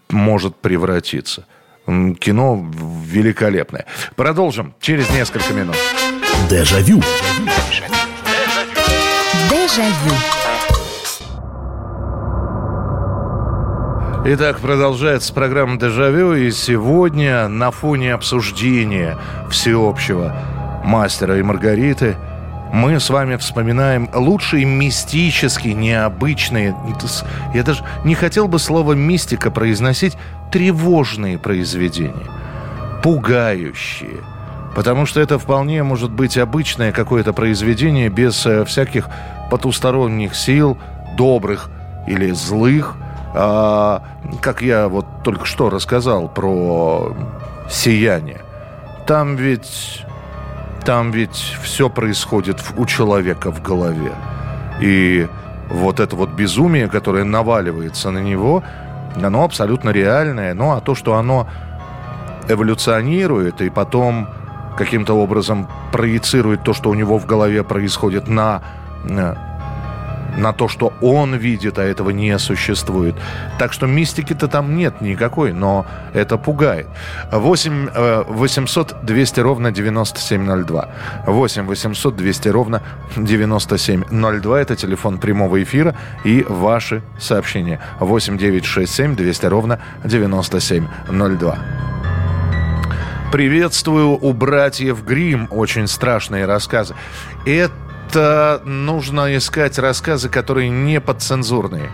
может 0.10 0.56
превратиться. 0.56 1.46
Кино 1.86 2.66
великолепное. 3.06 3.86
Продолжим 4.16 4.74
через 4.80 5.10
несколько 5.12 5.54
минут. 5.54 5.76
Дежавю. 6.50 7.02
Дежавю. 9.50 10.16
Итак, 14.28 14.60
продолжается 14.60 15.32
программа 15.32 15.78
«Дежавю», 15.78 16.34
и 16.34 16.50
сегодня 16.50 17.48
на 17.48 17.70
фоне 17.70 18.16
обсуждения 18.16 19.20
всеобщего 19.52 20.36
«Мастера 20.84 21.38
и 21.38 21.44
Маргариты» 21.44 22.18
мы 22.75 23.00
с 23.00 23.10
вами 23.10 23.38
вспоминаем 23.38 24.10
лучшие 24.13 24.65
мистические, 24.65 25.74
необычные, 25.74 26.75
я 27.53 27.63
даже 27.63 27.86
не 28.03 28.15
хотел 28.15 28.50
бы 28.50 28.60
слово 28.60 28.94
«мистика» 28.94 29.50
произносить, 29.50 30.17
тревожные 30.51 31.38
произведения, 31.38 32.29
пугающие. 33.01 34.20
Потому 34.75 35.05
что 35.05 35.22
это 35.22 35.39
вполне 35.39 35.84
может 35.84 36.12
быть 36.12 36.38
обычное 36.38 36.91
какое-то 36.91 37.32
произведение 37.32 38.10
без 38.10 38.46
э, 38.46 38.65
всяких 38.65 39.08
потусторонних 39.50 40.36
сил, 40.36 40.77
добрых 41.15 41.70
или 42.08 42.32
злых. 42.32 42.98
А, 43.34 44.03
как 44.41 44.62
я 44.62 44.89
вот 44.89 45.05
только 45.24 45.46
что 45.46 45.70
рассказал 45.70 46.27
про 46.27 47.15
сияние. 47.70 48.41
Там 49.08 49.38
ведь 49.38 50.03
там 50.86 51.12
ведь 51.12 51.58
все 51.63 51.89
происходит 51.89 52.63
у 52.77 52.86
человека 52.86 53.51
в 53.51 53.62
голове. 53.62 54.13
И 54.80 55.27
вот 55.70 56.00
это 56.00 56.15
вот 56.15 56.30
безумие, 56.30 56.88
которое 56.88 57.24
наваливается 57.24 58.12
на 58.12 58.20
него, 58.20 58.63
оно 59.15 59.44
абсолютно 59.44 59.89
реальное. 59.89 60.54
Ну, 60.54 60.72
а 60.72 60.82
то, 60.82 60.94
что 60.94 61.15
оно 61.15 61.48
эволюционирует 62.48 63.62
и 63.62 63.70
потом 63.70 64.30
каким-то 64.77 65.15
образом 65.15 65.68
проецирует 65.92 66.63
то, 66.63 66.74
что 66.74 66.89
у 66.89 66.94
него 66.94 67.18
в 67.18 67.25
голове 67.25 67.63
происходит 67.63 68.27
на 68.27 68.62
на 70.38 70.54
то, 70.54 70.68
что 70.68 70.94
он 71.01 71.36
видит, 71.36 71.80
а 71.80 71.84
этого 71.84 72.10
не 72.10 72.38
существует. 72.39 73.15
Так 73.58 73.74
что 73.74 73.88
мистики-то 73.88 74.48
там 74.48 74.75
нет 74.75 75.01
никакой, 75.01 75.54
но 75.54 75.86
это 76.13 76.38
пугает. 76.38 76.88
8 77.32 77.89
800 78.27 79.06
200 79.06 79.39
ровно 79.39 79.72
9702. 79.72 80.89
8 81.27 81.65
800 81.65 82.15
200 82.15 82.50
ровно 82.50 82.82
9702. 83.15 84.62
Это 84.62 84.75
телефон 84.75 85.18
прямого 85.18 85.62
эфира 85.62 85.96
и 86.24 86.46
ваши 86.48 87.01
сообщения. 87.20 87.80
8 88.00 88.38
9 88.38 88.65
6 88.65 88.94
7 88.94 89.15
200 89.15 89.46
ровно 89.46 89.80
9702. 90.04 91.58
Приветствую 93.32 94.18
у 94.22 94.34
братьев 94.34 95.04
Грим. 95.04 95.48
Очень 95.51 95.88
страшные 95.88 96.46
рассказы. 96.46 96.96
Это 97.46 97.74
это 98.16 98.62
нужно 98.66 99.36
искать 99.36 99.78
рассказы, 99.78 100.30
которые 100.30 100.70
не 100.70 101.02
подцензурные. 101.02 101.90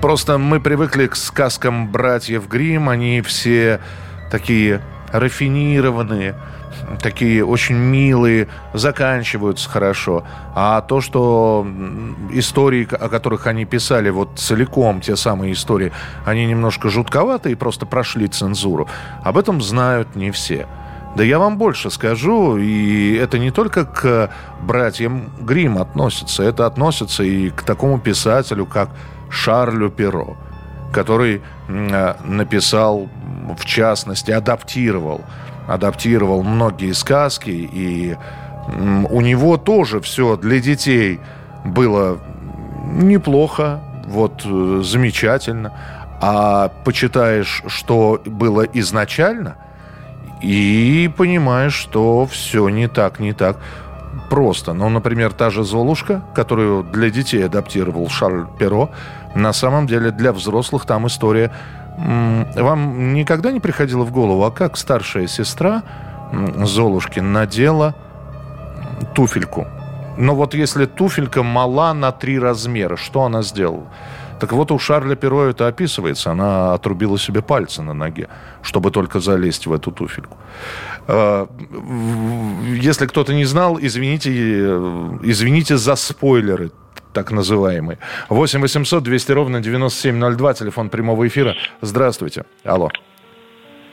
Просто 0.00 0.38
мы 0.38 0.60
привыкли 0.60 1.06
к 1.06 1.16
сказкам 1.16 1.90
братьев 1.90 2.46
Грим, 2.48 2.88
они 2.88 3.20
все 3.22 3.80
такие 4.30 4.82
рафинированные, 5.10 6.36
такие 7.02 7.44
очень 7.44 7.74
милые, 7.76 8.46
заканчиваются 8.74 9.68
хорошо. 9.68 10.24
А 10.54 10.82
то, 10.82 11.00
что 11.00 11.66
истории, 12.30 12.86
о 12.92 13.08
которых 13.08 13.46
они 13.46 13.64
писали, 13.64 14.10
вот 14.10 14.38
целиком 14.38 15.00
те 15.00 15.16
самые 15.16 15.54
истории, 15.54 15.92
они 16.24 16.46
немножко 16.46 16.90
жутковатые 16.90 17.56
просто 17.56 17.86
прошли 17.86 18.28
цензуру, 18.28 18.86
об 19.24 19.36
этом 19.38 19.60
знают 19.62 20.14
не 20.14 20.30
все. 20.30 20.68
Да 21.16 21.24
я 21.24 21.38
вам 21.40 21.58
больше 21.58 21.90
скажу, 21.90 22.56
и 22.56 23.16
это 23.16 23.38
не 23.38 23.50
только 23.50 23.84
к 23.84 24.30
братьям 24.62 25.30
Грим 25.40 25.78
относится, 25.78 26.44
это 26.44 26.66
относится 26.66 27.24
и 27.24 27.50
к 27.50 27.62
такому 27.62 27.98
писателю, 27.98 28.64
как 28.64 28.90
Шарлю 29.28 29.90
Перо, 29.90 30.36
который 30.92 31.42
э, 31.68 32.14
написал, 32.24 33.08
в 33.58 33.64
частности, 33.64 34.30
адаптировал, 34.30 35.22
адаптировал 35.66 36.44
многие 36.44 36.92
сказки, 36.92 37.50
и 37.50 38.16
у 39.10 39.20
него 39.20 39.56
тоже 39.56 40.00
все 40.00 40.36
для 40.36 40.60
детей 40.60 41.18
было 41.64 42.20
неплохо, 42.86 43.80
вот 44.06 44.42
э, 44.44 44.82
замечательно. 44.84 45.72
А 46.22 46.68
почитаешь, 46.84 47.64
что 47.66 48.20
было 48.24 48.62
изначально– 48.62 49.56
и 50.40 51.10
понимаешь, 51.16 51.74
что 51.74 52.26
все 52.26 52.68
не 52.68 52.88
так, 52.88 53.20
не 53.20 53.32
так 53.32 53.56
просто. 54.28 54.72
Ну, 54.72 54.88
например, 54.88 55.32
та 55.32 55.50
же 55.50 55.64
«Золушка», 55.64 56.22
которую 56.34 56.84
для 56.84 57.10
детей 57.10 57.44
адаптировал 57.44 58.08
Шарль 58.08 58.46
Перо, 58.58 58.90
на 59.34 59.52
самом 59.52 59.86
деле 59.86 60.10
для 60.10 60.32
взрослых 60.32 60.86
там 60.86 61.06
история... 61.06 61.52
Вам 61.98 63.12
никогда 63.12 63.52
не 63.52 63.60
приходило 63.60 64.04
в 64.04 64.12
голову, 64.12 64.44
а 64.44 64.50
как 64.50 64.78
старшая 64.78 65.26
сестра 65.26 65.82
Золушки 66.64 67.20
надела 67.20 67.94
туфельку? 69.14 69.66
Но 70.16 70.34
вот 70.34 70.54
если 70.54 70.86
туфелька 70.86 71.42
мала 71.42 71.92
на 71.92 72.10
три 72.12 72.38
размера, 72.38 72.96
что 72.96 73.24
она 73.24 73.42
сделала? 73.42 73.84
Так 74.40 74.52
вот, 74.52 74.70
у 74.70 74.78
Шарля 74.78 75.16
Перо 75.16 75.44
это 75.44 75.68
описывается. 75.68 76.30
Она 76.30 76.72
отрубила 76.74 77.18
себе 77.18 77.42
пальцы 77.42 77.82
на 77.82 77.92
ноге, 77.92 78.28
чтобы 78.62 78.90
только 78.90 79.20
залезть 79.20 79.66
в 79.66 79.72
эту 79.72 79.92
туфельку. 79.92 80.38
А, 81.06 81.46
если 82.82 83.06
кто-то 83.06 83.34
не 83.34 83.44
знал, 83.44 83.78
извините, 83.80 84.30
извините 85.22 85.76
за 85.76 85.94
спойлеры 85.96 86.70
так 87.12 87.32
называемые. 87.32 87.98
8 88.28 88.60
800 88.60 89.02
200 89.02 89.32
ровно 89.32 89.60
9702, 89.60 90.54
телефон 90.54 90.90
прямого 90.90 91.26
эфира. 91.26 91.54
Здравствуйте. 91.80 92.44
Алло. 92.64 92.88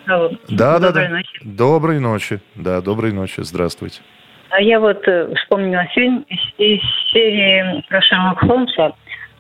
Алло. 0.07 0.31
Да, 0.47 0.79
доброй 0.79 0.93
да, 0.93 1.01
да. 1.01 1.09
Ночи. 1.09 1.39
Доброй 1.43 1.99
ночи. 1.99 2.39
Да, 2.55 2.81
доброй 2.81 3.11
ночи. 3.11 3.41
Здравствуйте. 3.41 4.01
А 4.49 4.61
я 4.61 4.79
вот 4.79 5.05
э, 5.07 5.33
вспомнила 5.35 5.85
фильм 5.93 6.25
из, 6.29 6.39
из 6.57 6.79
серии 7.11 7.83
про 7.89 8.01
Шерлока 8.01 8.47
Холмса. 8.47 8.93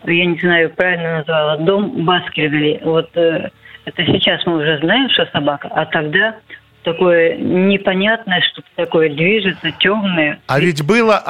Я 0.05 0.25
не 0.25 0.39
знаю, 0.39 0.69
правильно 0.75 1.17
назвала. 1.17 1.57
Дом 1.57 2.05
Баскервилли. 2.05 2.81
Вот 2.83 3.09
э, 3.15 3.49
это 3.85 4.05
сейчас 4.05 4.45
мы 4.45 4.57
уже 4.57 4.79
знаем, 4.79 5.09
что 5.09 5.25
собака, 5.31 5.69
а 5.71 5.85
тогда 5.85 6.35
такое 6.87 7.37
непонятное, 7.37 8.41
что-то 8.41 8.67
такое 8.75 9.09
движется, 9.09 9.71
темное. 9.71 10.39
А 10.47 10.59
ведь 10.59 10.85
было, 10.85 11.21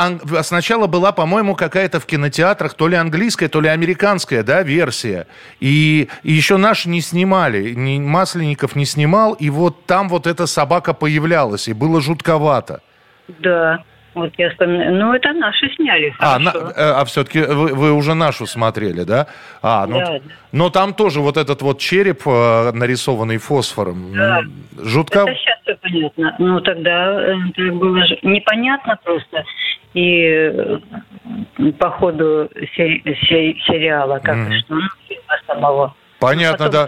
сначала 0.43 0.85
была, 0.85 1.11
по-моему, 1.11 1.55
какая-то 1.55 1.99
в 1.99 2.05
кинотеатрах 2.05 2.75
то 2.75 2.87
ли 2.87 2.95
английская, 2.95 3.47
то 3.47 3.59
ли 3.59 3.67
американская, 3.67 4.43
да, 4.43 4.61
версия. 4.61 5.25
И, 5.59 6.09
и 6.21 6.31
еще 6.31 6.57
наши 6.57 6.89
не 6.89 7.01
снимали, 7.01 7.71
не, 7.71 7.99
Масленников 7.99 8.75
не 8.75 8.85
снимал, 8.85 9.33
и 9.33 9.49
вот 9.49 9.87
там 9.87 10.09
вот 10.09 10.27
эта 10.27 10.45
собака 10.45 10.93
появлялась, 10.93 11.67
и 11.67 11.73
было 11.73 12.01
жутковато. 12.01 12.81
Да. 13.39 13.83
Вот 14.17 14.33
я 14.37 14.49
вспоминаю. 14.49 14.95
Ну, 14.95 15.13
это 15.13 15.31
наши 15.33 15.69
сняли. 15.75 16.13
А, 16.19 16.39
на, 16.39 16.49
э, 16.49 16.73
а 16.75 17.05
все-таки 17.05 17.41
вы, 17.41 17.75
вы 17.75 17.93
уже 17.93 18.15
нашу 18.15 18.47
смотрели, 18.47 19.03
да? 19.03 19.27
А, 19.61 19.85
ну, 19.85 19.99
да. 19.99 20.19
Но 20.51 20.69
там 20.71 20.95
тоже 20.95 21.21
вот 21.21 21.37
этот 21.37 21.61
вот 21.61 21.79
череп, 21.79 22.21
э, 22.25 22.71
нарисованный 22.71 23.37
фосфором. 23.37 24.11
Да. 24.13 24.41
Ну, 24.41 24.85
жутко. 24.85 25.19
Это 25.19 25.35
сейчас 25.35 25.59
все 25.61 25.75
понятно. 25.75 26.35
Ну, 26.39 26.59
тогда 26.61 27.21
э, 27.21 27.35
это 27.55 27.71
было 27.73 28.05
же 28.07 28.17
непонятно 28.23 28.97
просто. 29.03 29.43
И 29.93 30.79
по 31.77 31.91
ходу 31.91 32.49
сериала, 32.75 34.19
как 34.19 34.35
mm-hmm. 34.35 34.59
что, 34.59 34.73
ну, 34.75 34.81
самого. 35.45 35.95
Понятно, 36.19 36.65
Потом, 36.65 36.87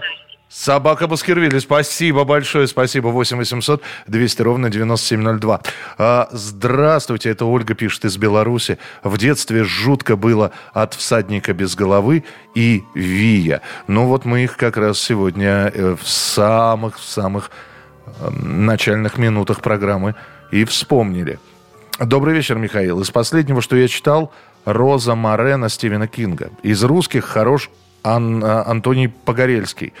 Собака 0.52 1.06
Баскервилли, 1.06 1.60
спасибо 1.60 2.24
большое, 2.24 2.66
спасибо. 2.66 3.06
8 3.06 3.36
800 3.36 3.82
200 4.08 4.42
ровно 4.42 4.68
9702. 4.68 5.60
А, 5.96 6.28
здравствуйте, 6.32 7.30
это 7.30 7.44
Ольга 7.44 7.74
пишет 7.74 8.04
из 8.04 8.16
Беларуси. 8.16 8.78
В 9.04 9.16
детстве 9.16 9.62
жутко 9.62 10.16
было 10.16 10.50
от 10.72 10.94
всадника 10.94 11.52
без 11.52 11.76
головы 11.76 12.24
и 12.56 12.82
Вия. 12.96 13.60
Ну 13.86 14.06
вот 14.06 14.24
мы 14.24 14.42
их 14.42 14.56
как 14.56 14.76
раз 14.76 14.98
сегодня 14.98 15.70
э, 15.72 15.94
в 15.94 16.08
самых-самых 16.08 17.52
эм, 18.20 18.66
начальных 18.66 19.18
минутах 19.18 19.62
программы 19.62 20.16
и 20.50 20.64
вспомнили. 20.64 21.38
Добрый 22.00 22.34
вечер, 22.34 22.56
Михаил. 22.56 23.00
Из 23.02 23.10
последнего, 23.12 23.62
что 23.62 23.76
я 23.76 23.86
читал, 23.86 24.32
«Роза 24.64 25.14
Морена» 25.14 25.68
Стивена 25.68 26.08
Кинга. 26.08 26.50
Из 26.64 26.82
русских 26.82 27.24
хорош 27.24 27.70
Ан, 28.02 28.42
а, 28.42 28.64
Антоний 28.66 29.08
Погорельский. 29.08 29.92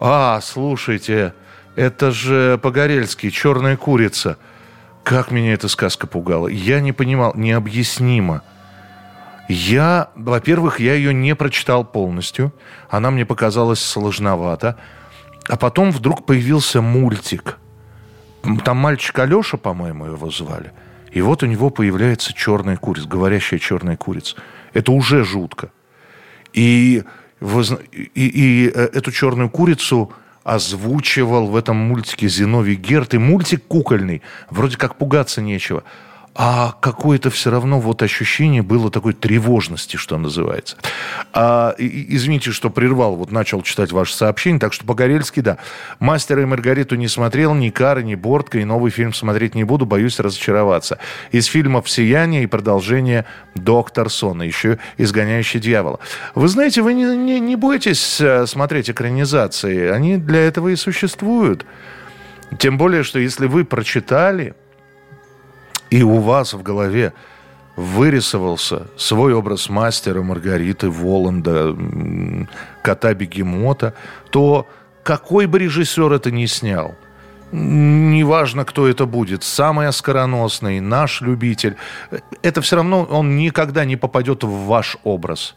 А, 0.00 0.40
слушайте, 0.40 1.34
это 1.76 2.10
же 2.10 2.58
Погорельский, 2.62 3.30
«Черная 3.30 3.76
курица». 3.76 4.38
Как 5.04 5.30
меня 5.30 5.52
эта 5.54 5.68
сказка 5.68 6.06
пугала. 6.06 6.48
Я 6.48 6.80
не 6.80 6.92
понимал, 6.92 7.32
необъяснимо. 7.34 8.42
Я, 9.48 10.10
во-первых, 10.14 10.78
я 10.80 10.94
ее 10.94 11.12
не 11.12 11.34
прочитал 11.34 11.84
полностью. 11.84 12.54
Она 12.88 13.10
мне 13.10 13.26
показалась 13.26 13.80
сложновато. 13.80 14.78
А 15.48 15.56
потом 15.56 15.90
вдруг 15.90 16.24
появился 16.26 16.80
мультик. 16.80 17.58
Там 18.64 18.76
мальчик 18.76 19.18
Алеша, 19.18 19.56
по-моему, 19.56 20.06
его 20.06 20.30
звали. 20.30 20.72
И 21.10 21.20
вот 21.20 21.42
у 21.42 21.46
него 21.46 21.70
появляется 21.70 22.32
черная 22.32 22.76
курица, 22.76 23.08
говорящая 23.08 23.58
черная 23.58 23.96
курица. 23.96 24.36
Это 24.72 24.92
уже 24.92 25.24
жутко. 25.24 25.72
И 26.52 27.04
и, 27.92 28.10
и 28.14 28.68
э, 28.68 28.90
эту 28.92 29.12
черную 29.12 29.48
курицу 29.48 30.12
озвучивал 30.44 31.46
в 31.46 31.56
этом 31.56 31.76
мультике 31.76 32.28
Зиновий 32.28 32.74
Герт. 32.74 33.14
И 33.14 33.18
мультик 33.18 33.64
кукольный. 33.66 34.22
Вроде 34.50 34.76
как 34.76 34.96
пугаться 34.96 35.40
нечего 35.40 35.84
а 36.42 36.74
какое-то 36.80 37.28
все 37.28 37.50
равно 37.50 37.80
вот 37.80 38.00
ощущение 38.02 38.62
было 38.62 38.90
такой 38.90 39.12
тревожности, 39.12 39.98
что 39.98 40.16
называется. 40.16 40.78
А, 41.34 41.74
извините, 41.76 42.50
что 42.50 42.70
прервал, 42.70 43.14
вот 43.16 43.30
начал 43.30 43.60
читать 43.60 43.92
ваше 43.92 44.14
сообщение, 44.16 44.58
так 44.58 44.72
что 44.72 44.86
Погорельский, 44.86 45.42
да. 45.42 45.58
«Мастера 45.98 46.40
и 46.40 46.46
Маргариту» 46.46 46.96
не 46.96 47.08
смотрел, 47.08 47.52
ни 47.52 47.68
«Кары», 47.68 48.04
ни 48.04 48.14
«Бортка», 48.14 48.58
и 48.58 48.64
новый 48.64 48.90
фильм 48.90 49.12
смотреть 49.12 49.54
не 49.54 49.64
буду, 49.64 49.84
боюсь 49.84 50.18
разочароваться. 50.18 50.98
Из 51.30 51.44
фильмов 51.44 51.90
«Сияние» 51.90 52.44
и 52.44 52.46
продолжение 52.46 53.26
«Доктор 53.54 54.08
Сон», 54.08 54.40
еще 54.40 54.78
«Изгоняющий 54.96 55.60
дьявола». 55.60 55.98
Вы 56.34 56.48
знаете, 56.48 56.80
вы 56.80 56.94
не, 56.94 57.04
не, 57.18 57.38
не 57.38 57.56
бойтесь 57.56 58.18
э, 58.18 58.46
смотреть 58.46 58.88
экранизации, 58.88 59.90
они 59.90 60.16
для 60.16 60.40
этого 60.40 60.68
и 60.68 60.76
существуют. 60.76 61.66
Тем 62.58 62.78
более, 62.78 63.02
что 63.02 63.18
если 63.18 63.44
вы 63.44 63.66
прочитали 63.66 64.54
и 65.90 66.02
у 66.02 66.18
вас 66.20 66.54
в 66.54 66.62
голове 66.62 67.12
вырисовался 67.76 68.88
свой 68.96 69.32
образ 69.34 69.68
мастера 69.68 70.22
Маргариты 70.22 70.90
Воланда, 70.90 71.76
кота 72.82 73.14
Бегемота, 73.14 73.94
то 74.30 74.68
какой 75.02 75.46
бы 75.46 75.58
режиссер 75.58 76.12
это 76.12 76.30
ни 76.30 76.46
снял, 76.46 76.94
неважно, 77.52 78.64
кто 78.64 78.86
это 78.86 79.06
будет, 79.06 79.42
самый 79.42 79.88
оскароносный, 79.88 80.80
наш 80.80 81.20
любитель, 81.20 81.76
это 82.42 82.60
все 82.60 82.76
равно 82.76 83.04
он 83.04 83.36
никогда 83.36 83.84
не 83.84 83.96
попадет 83.96 84.44
в 84.44 84.66
ваш 84.66 84.96
образ. 85.04 85.54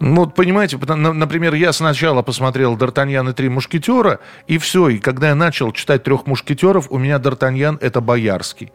Ну, 0.00 0.16
вот 0.16 0.34
понимаете, 0.34 0.76
например, 0.76 1.54
я 1.54 1.72
сначала 1.72 2.22
посмотрел 2.22 2.76
«Д'Артаньян 2.76 3.30
и 3.30 3.32
три 3.32 3.48
мушкетера», 3.48 4.20
и 4.46 4.58
все, 4.58 4.88
и 4.88 4.98
когда 4.98 5.28
я 5.28 5.34
начал 5.34 5.72
читать 5.72 6.02
«Трех 6.02 6.26
мушкетеров», 6.26 6.88
у 6.90 6.98
меня 6.98 7.18
«Д'Артаньян»— 7.18 7.78
это 7.80 8.00
Боярский. 8.00 8.72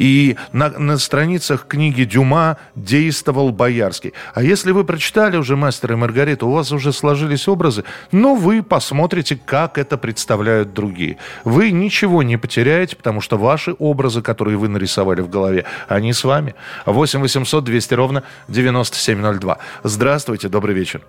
И 0.00 0.36
на, 0.54 0.70
на 0.70 0.96
страницах 0.96 1.66
книги 1.68 2.04
Дюма 2.04 2.56
действовал 2.74 3.52
Боярский. 3.52 4.14
А 4.32 4.42
если 4.42 4.72
вы 4.72 4.84
прочитали 4.84 5.36
уже 5.36 5.56
«Мастера 5.56 5.92
и 5.92 5.96
Маргариту», 5.96 6.48
у 6.48 6.52
вас 6.52 6.72
уже 6.72 6.90
сложились 6.94 7.46
образы, 7.48 7.84
но 8.10 8.34
вы 8.34 8.62
посмотрите, 8.62 9.38
как 9.44 9.76
это 9.76 9.98
представляют 9.98 10.72
другие. 10.72 11.18
Вы 11.44 11.70
ничего 11.70 12.22
не 12.22 12.38
потеряете, 12.38 12.96
потому 12.96 13.20
что 13.20 13.36
ваши 13.36 13.74
образы, 13.78 14.22
которые 14.22 14.56
вы 14.56 14.68
нарисовали 14.68 15.20
в 15.20 15.28
голове, 15.28 15.66
они 15.86 16.14
с 16.14 16.24
вами. 16.24 16.54
8 16.86 17.20
800 17.20 17.62
200 17.62 17.94
ровно 17.94 18.22
9702. 18.48 19.58
Здравствуйте, 19.82 20.48
добрый 20.48 20.74
вечер. 20.74 21.02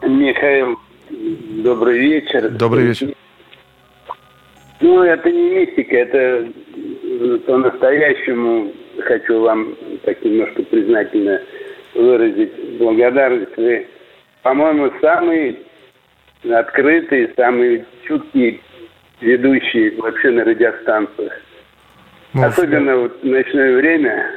Михаил, 0.00 0.78
добрый 1.62 1.98
вечер. 1.98 2.48
Добрый 2.48 2.86
вечер. 2.86 3.14
Ну, 4.80 5.02
это 5.02 5.30
не 5.30 5.50
мистика, 5.50 5.94
это 5.94 6.48
по-настоящему 7.46 8.72
хочу 9.00 9.40
вам 9.40 9.74
так 10.04 10.22
немножко 10.24 10.62
признательно 10.64 11.40
выразить 11.94 12.78
благодарность. 12.78 13.56
Вы, 13.56 13.86
по-моему, 14.42 14.90
самый 15.00 15.58
открытый, 16.50 17.30
самый 17.36 17.84
чуткий 18.06 18.60
ведущий 19.20 19.90
вообще 19.96 20.30
на 20.30 20.44
радиостанциях. 20.44 21.32
Может, 22.32 22.58
Особенно 22.58 22.96
вот 22.96 23.22
в 23.22 23.26
ночное 23.26 23.76
время. 23.76 24.30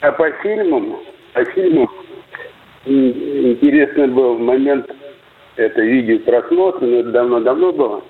А 0.00 0.12
по 0.12 0.30
фильмам, 0.42 0.96
по 1.32 1.44
фильмам 1.46 1.88
интересно 2.84 4.08
был 4.08 4.38
момент, 4.38 4.90
это 5.56 5.80
видео 5.80 6.18
просмотра, 6.18 6.84
но 6.84 6.98
это 6.98 7.10
давно-давно 7.10 7.72
было 7.72 8.04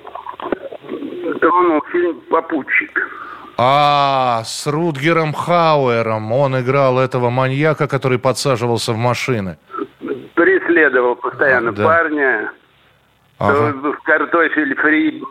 тронул 1.45 1.83
фильм 1.93 2.21
«Попутчик». 2.31 3.11
А, 3.57 4.43
с 4.45 4.67
Рутгером 4.67 5.33
Хауэром. 5.33 6.33
Он 6.33 6.59
играл 6.61 6.99
этого 6.99 7.31
маньяка, 7.31 7.87
который 7.87 8.19
подсаживался 8.19 8.93
в 8.93 8.97
машины. 8.97 9.59
Преследовал 10.35 11.17
постоянно 11.17 11.73
да. 11.73 11.85
парня. 11.85 12.53
Ага. 13.39 13.73
В 13.73 14.03
картофель 14.05 14.75
фри 14.77 15.23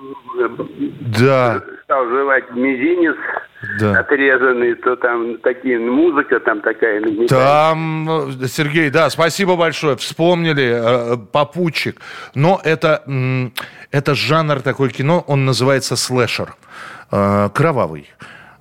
да. 1.19 1.61
стал 1.83 2.05
жевать 2.09 2.51
мизинец 2.51 3.15
да. 3.79 3.99
отрезанный, 3.99 4.75
то 4.75 4.95
там 4.97 5.37
такие, 5.37 5.79
музыка 5.79 6.39
там 6.41 6.61
такая. 6.61 7.01
Там, 7.27 8.29
Сергей, 8.47 8.89
да, 8.89 9.09
спасибо 9.09 9.55
большое, 9.55 9.95
вспомнили, 9.95 11.13
э, 11.13 11.17
попутчик. 11.31 12.01
Но 12.35 12.59
это, 12.63 13.03
это 13.91 14.15
жанр 14.15 14.61
такой 14.61 14.89
кино, 14.89 15.23
он 15.25 15.45
называется 15.45 15.95
слэшер, 15.95 16.55
э, 17.11 17.49
кровавый. 17.53 18.09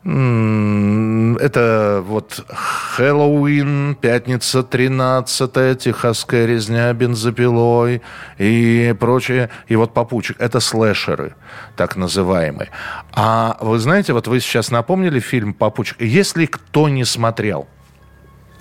Это 0.04 2.02
вот 2.04 2.44
Хэллоуин, 2.48 3.94
пятница 3.94 4.64
13 4.64 5.78
техасская 5.78 6.44
резня 6.46 6.92
бензопилой 6.92 8.02
и 8.36 8.96
прочее. 8.98 9.48
И 9.68 9.76
вот 9.76 9.94
попутчик. 9.94 10.40
Это 10.40 10.58
слэшеры, 10.58 11.36
так 11.76 11.94
называемые. 11.94 12.70
А 13.12 13.56
вы 13.60 13.78
знаете, 13.78 14.12
вот 14.12 14.26
вы 14.26 14.40
сейчас 14.40 14.72
напомнили 14.72 15.20
фильм 15.20 15.54
«Попутчик». 15.54 16.00
Если 16.00 16.46
кто 16.46 16.88
не 16.88 17.04
смотрел, 17.04 17.68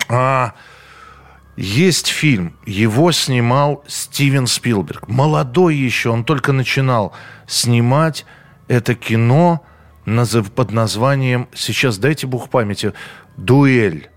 а, 0.08 0.52
есть 1.56 2.06
фильм, 2.06 2.56
его 2.66 3.10
снимал 3.10 3.82
Стивен 3.88 4.46
Спилберг. 4.46 5.08
Молодой 5.08 5.74
еще, 5.74 6.10
он 6.10 6.24
только 6.24 6.52
начинал 6.52 7.12
снимать 7.48 8.26
это 8.68 8.94
кино 8.94 9.64
под 10.04 10.70
названием, 10.72 11.48
сейчас 11.54 11.98
дайте 11.98 12.26
бог 12.26 12.48
памяти, 12.48 12.92
«Дуэль». 13.36 14.08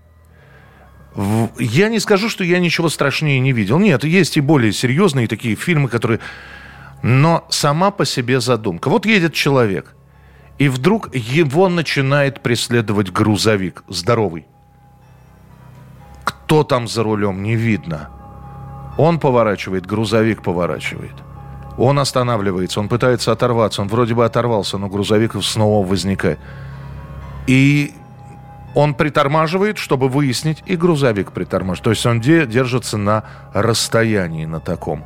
Я 1.58 1.88
не 1.88 1.98
скажу, 1.98 2.28
что 2.28 2.44
я 2.44 2.58
ничего 2.58 2.88
страшнее 2.90 3.40
не 3.40 3.52
видел. 3.52 3.78
Нет, 3.78 4.04
есть 4.04 4.36
и 4.36 4.40
более 4.40 4.72
серьезные 4.72 5.28
такие 5.28 5.54
фильмы, 5.56 5.88
которые... 5.88 6.20
Но 7.02 7.46
сама 7.50 7.90
по 7.90 8.04
себе 8.04 8.40
задумка. 8.40 8.88
Вот 8.88 9.06
едет 9.06 9.32
человек, 9.32 9.94
и 10.58 10.68
вдруг 10.68 11.14
его 11.14 11.68
начинает 11.68 12.42
преследовать 12.42 13.12
грузовик 13.12 13.84
здоровый. 13.88 14.46
Кто 16.24 16.64
там 16.64 16.88
за 16.88 17.02
рулем, 17.02 17.42
не 17.42 17.54
видно. 17.54 18.10
Он 18.98 19.18
поворачивает, 19.18 19.86
грузовик 19.86 20.42
поворачивает. 20.42 21.14
Он 21.78 21.98
останавливается, 21.98 22.80
он 22.80 22.88
пытается 22.88 23.32
оторваться. 23.32 23.82
Он 23.82 23.88
вроде 23.88 24.14
бы 24.14 24.24
оторвался, 24.24 24.78
но 24.78 24.88
грузовик 24.88 25.34
снова 25.42 25.86
возникает. 25.86 26.38
И 27.46 27.94
он 28.74 28.94
притормаживает, 28.94 29.78
чтобы 29.78 30.08
выяснить, 30.08 30.62
и 30.66 30.76
грузовик 30.76 31.32
притормаживает. 31.32 31.84
То 31.84 31.90
есть 31.90 32.06
он 32.06 32.20
держится 32.20 32.96
на 32.98 33.24
расстоянии 33.52 34.46
на 34.46 34.60
таком. 34.60 35.04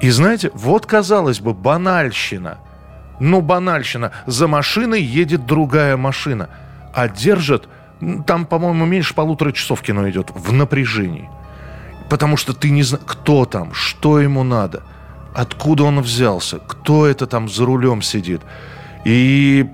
И 0.00 0.10
знаете, 0.10 0.50
вот 0.54 0.86
казалось 0.86 1.40
бы, 1.40 1.54
банальщина. 1.54 2.58
Ну, 3.20 3.40
банальщина. 3.40 4.12
За 4.26 4.48
машиной 4.48 5.02
едет 5.02 5.46
другая 5.46 5.96
машина. 5.96 6.48
А 6.92 7.08
держит, 7.08 7.68
там, 8.26 8.44
по-моему, 8.44 8.86
меньше 8.86 9.14
полутора 9.14 9.52
часов 9.52 9.82
кино 9.82 10.08
идет 10.10 10.30
в 10.34 10.52
напряжении. 10.52 11.30
Потому 12.10 12.36
что 12.36 12.52
ты 12.52 12.70
не 12.70 12.82
знаешь, 12.82 13.04
кто 13.06 13.44
там, 13.44 13.72
что 13.72 14.20
ему 14.20 14.42
надо, 14.44 14.82
откуда 15.34 15.84
он 15.84 16.00
взялся, 16.00 16.60
кто 16.66 17.06
это 17.06 17.26
там 17.26 17.48
за 17.48 17.64
рулем 17.66 18.02
сидит. 18.02 18.40
И 19.04 19.66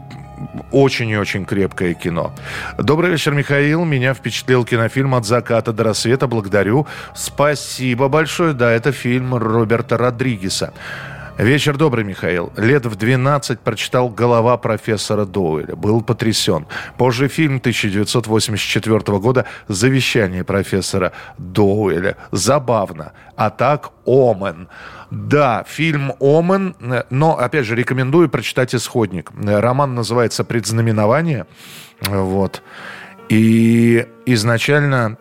очень 0.70 1.10
и 1.10 1.16
очень 1.16 1.44
крепкое 1.44 1.94
кино. 1.94 2.32
Добрый 2.78 3.10
вечер, 3.10 3.34
Михаил. 3.34 3.84
Меня 3.84 4.14
впечатлил 4.14 4.64
кинофильм 4.64 5.14
«От 5.14 5.26
заката 5.26 5.72
до 5.72 5.84
рассвета». 5.84 6.26
Благодарю. 6.26 6.86
Спасибо 7.14 8.08
большое. 8.08 8.54
Да, 8.54 8.72
это 8.72 8.90
фильм 8.92 9.34
Роберта 9.34 9.98
Родригеса. 9.98 10.72
Вечер 11.40 11.78
добрый, 11.78 12.04
Михаил. 12.04 12.52
Лет 12.58 12.84
в 12.84 12.96
12 12.96 13.60
прочитал 13.60 14.10
«Голова 14.10 14.58
профессора 14.58 15.24
Доуэля». 15.24 15.74
Был 15.74 16.02
потрясен. 16.02 16.66
Позже 16.98 17.28
фильм 17.28 17.56
1984 17.56 19.00
года 19.18 19.46
«Завещание 19.66 20.44
профессора 20.44 21.12
Доуэля». 21.38 22.18
Забавно. 22.30 23.14
А 23.36 23.48
так 23.48 23.90
«Омен». 24.04 24.68
Да, 25.10 25.64
фильм 25.66 26.12
«Омен», 26.20 26.76
но, 27.08 27.38
опять 27.38 27.64
же, 27.64 27.74
рекомендую 27.74 28.28
прочитать 28.28 28.74
«Исходник». 28.74 29.30
Роман 29.42 29.94
называется 29.94 30.44
«Предзнаменование». 30.44 31.46
Вот. 32.02 32.62
И 33.30 34.06
изначально 34.26 35.16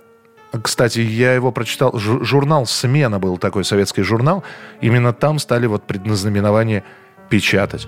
кстати, 0.63 0.99
я 0.99 1.33
его 1.33 1.51
прочитал. 1.51 1.97
Журнал 1.97 2.65
«Смена» 2.65 3.19
был 3.19 3.37
такой 3.37 3.63
советский 3.63 4.01
журнал. 4.01 4.43
Именно 4.81 5.13
там 5.13 5.39
стали 5.39 5.67
вот 5.67 5.83
предназнаменование 5.83 6.83
печатать. 7.29 7.87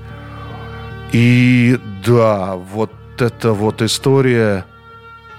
И 1.11 1.79
да, 2.05 2.55
вот 2.55 2.91
это 3.19 3.53
вот 3.53 3.81
история... 3.81 4.65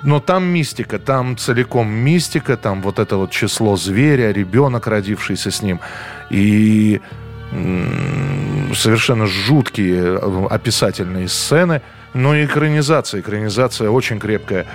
Но 0.05 0.19
там 0.19 0.45
мистика, 0.45 0.99
там 0.99 1.37
целиком 1.37 1.89
мистика, 1.89 2.57
там 2.57 2.83
вот 2.83 2.99
это 2.99 3.17
вот 3.17 3.31
число 3.31 3.77
зверя, 3.77 4.33
ребенок, 4.33 4.89
родившийся 4.89 5.53
с 5.53 5.63
ним. 5.63 5.79
И 6.29 7.01
совершенно 8.75 9.27
жуткие 9.27 10.19
э, 10.19 10.47
описательные 10.51 11.29
сцены, 11.29 11.83
но 12.15 12.35
экранизация. 12.43 13.21
Экранизация 13.21 13.91
очень 13.91 14.19
крепкая 14.19 14.67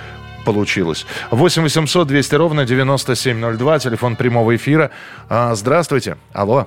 получилось. 0.48 1.06
8 1.30 1.62
800 1.62 2.08
200 2.08 2.34
ровно 2.36 2.64
9702, 2.64 3.78
телефон 3.80 4.16
прямого 4.16 4.56
эфира. 4.56 4.90
А, 5.28 5.54
здравствуйте. 5.54 6.16
Алло. 6.32 6.66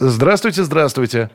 Здравствуйте, 0.00 0.64
здравствуйте. 0.64 1.30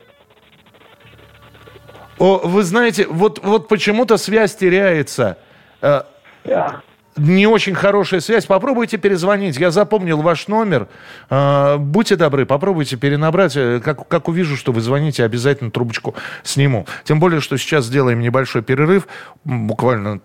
О, 2.18 2.42
вы 2.44 2.64
знаете, 2.64 3.08
вот, 3.10 3.40
вот 3.42 3.70
почему-то 3.70 4.18
связь 4.18 4.56
теряется. 4.58 5.38
Э, 5.82 6.02
не 7.18 7.48
очень 7.48 7.76
хорошая 7.76 8.20
связь, 8.20 8.46
попробуйте 8.46 8.98
перезвонить. 8.98 9.58
Я 9.58 9.72
запомнил 9.72 10.22
ваш 10.22 10.50
номер. 10.50 10.90
А, 11.30 11.78
будьте 11.78 12.18
добры, 12.18 12.46
попробуйте 12.46 12.98
перенабрать. 12.98 13.56
Э, 13.56 13.80
как, 13.80 14.06
как 14.08 14.28
увижу, 14.28 14.58
что 14.58 14.74
вы 14.74 14.82
звоните, 14.82 15.24
обязательно 15.24 15.72
трубочку 15.72 16.14
сниму. 16.44 16.86
Тем 17.06 17.22
более, 17.22 17.40
что 17.40 17.58
сейчас 17.58 17.86
сделаем 17.86 18.20
небольшой 18.20 18.64
перерыв, 18.64 19.08
буквально 19.46 20.20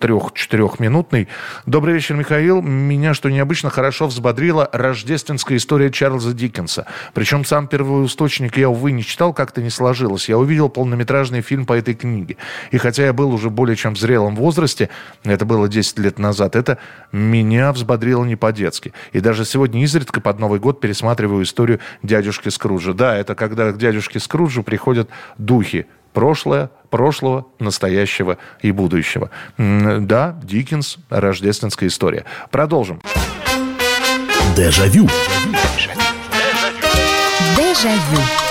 трех-четырехминутный. 0.00 1.28
Добрый 1.64 1.94
вечер, 1.94 2.16
Михаил. 2.16 2.60
Меня, 2.60 3.14
что 3.14 3.30
необычно, 3.30 3.70
хорошо 3.70 4.08
взбодрила 4.08 4.68
рождественская 4.72 5.58
история 5.58 5.92
Чарльза 5.92 6.32
Диккенса. 6.32 6.86
Причем 7.14 7.44
сам 7.44 7.68
первый 7.68 8.04
источник 8.06 8.56
я, 8.56 8.68
увы, 8.68 8.90
не 8.90 9.04
читал, 9.04 9.32
как-то 9.32 9.62
не 9.62 9.70
сложилось. 9.70 10.28
Я 10.28 10.38
увидел 10.38 10.70
полнометражный 10.70 11.42
фильм 11.42 11.66
по 11.66 11.74
этой 11.74 11.94
книге. 11.94 12.36
И 12.72 12.78
хотя 12.78 13.04
я 13.04 13.12
был 13.12 13.32
уже 13.32 13.48
более 13.48 13.76
чем 13.76 13.94
в 13.94 13.98
зрелом 13.98 14.34
возрасте, 14.34 14.88
это 15.22 15.44
было 15.44 15.68
10 15.68 15.98
лет 16.00 16.15
лет 16.16 16.18
назад, 16.18 16.56
это 16.56 16.78
меня 17.12 17.72
взбодрило 17.72 18.24
не 18.24 18.36
по-детски. 18.36 18.92
И 19.12 19.20
даже 19.20 19.44
сегодня 19.44 19.82
изредка 19.82 20.20
под 20.20 20.38
Новый 20.38 20.58
год 20.58 20.80
пересматриваю 20.80 21.44
историю 21.44 21.80
дядюшки 22.02 22.48
Скруджа. 22.48 22.92
Да, 22.92 23.16
это 23.16 23.34
когда 23.34 23.70
к 23.72 23.78
дядюшке 23.78 24.20
Скруджу 24.20 24.62
приходят 24.62 25.08
духи 25.38 25.86
прошлое, 26.12 26.70
прошлого, 26.90 27.46
настоящего 27.58 28.38
и 28.62 28.72
будущего. 28.72 29.30
Да, 29.58 30.38
Диккенс, 30.42 30.96
рождественская 31.10 31.88
история. 31.88 32.24
Продолжим. 32.50 33.00
Дежавю. 34.56 35.08
Дежавю. 37.56 38.45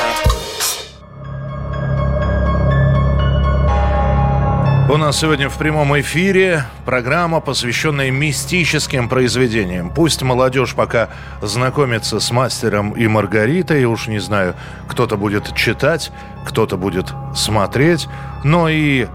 У 4.88 4.98
нас 4.98 5.18
сегодня 5.18 5.50
в 5.50 5.58
прямом 5.58 6.00
эфире 6.00 6.64
программа, 6.86 7.40
посвященная 7.40 8.12
мистическим 8.12 9.10
произведениям. 9.10 9.90
Пусть 9.90 10.22
молодежь 10.22 10.76
пока 10.76 11.10
знакомится 11.42 12.20
с 12.20 12.30
мастером 12.30 12.92
и 12.92 13.08
Маргаритой, 13.08 13.84
уж 13.86 14.08
не 14.08 14.20
знаю, 14.20 14.54
кто-то 14.88 15.18
будет 15.18 15.56
читать, 15.56 16.12
кто-то 16.46 16.78
будет 16.78 17.12
смотреть, 17.36 18.08
но 18.44 18.70
и 18.70 19.08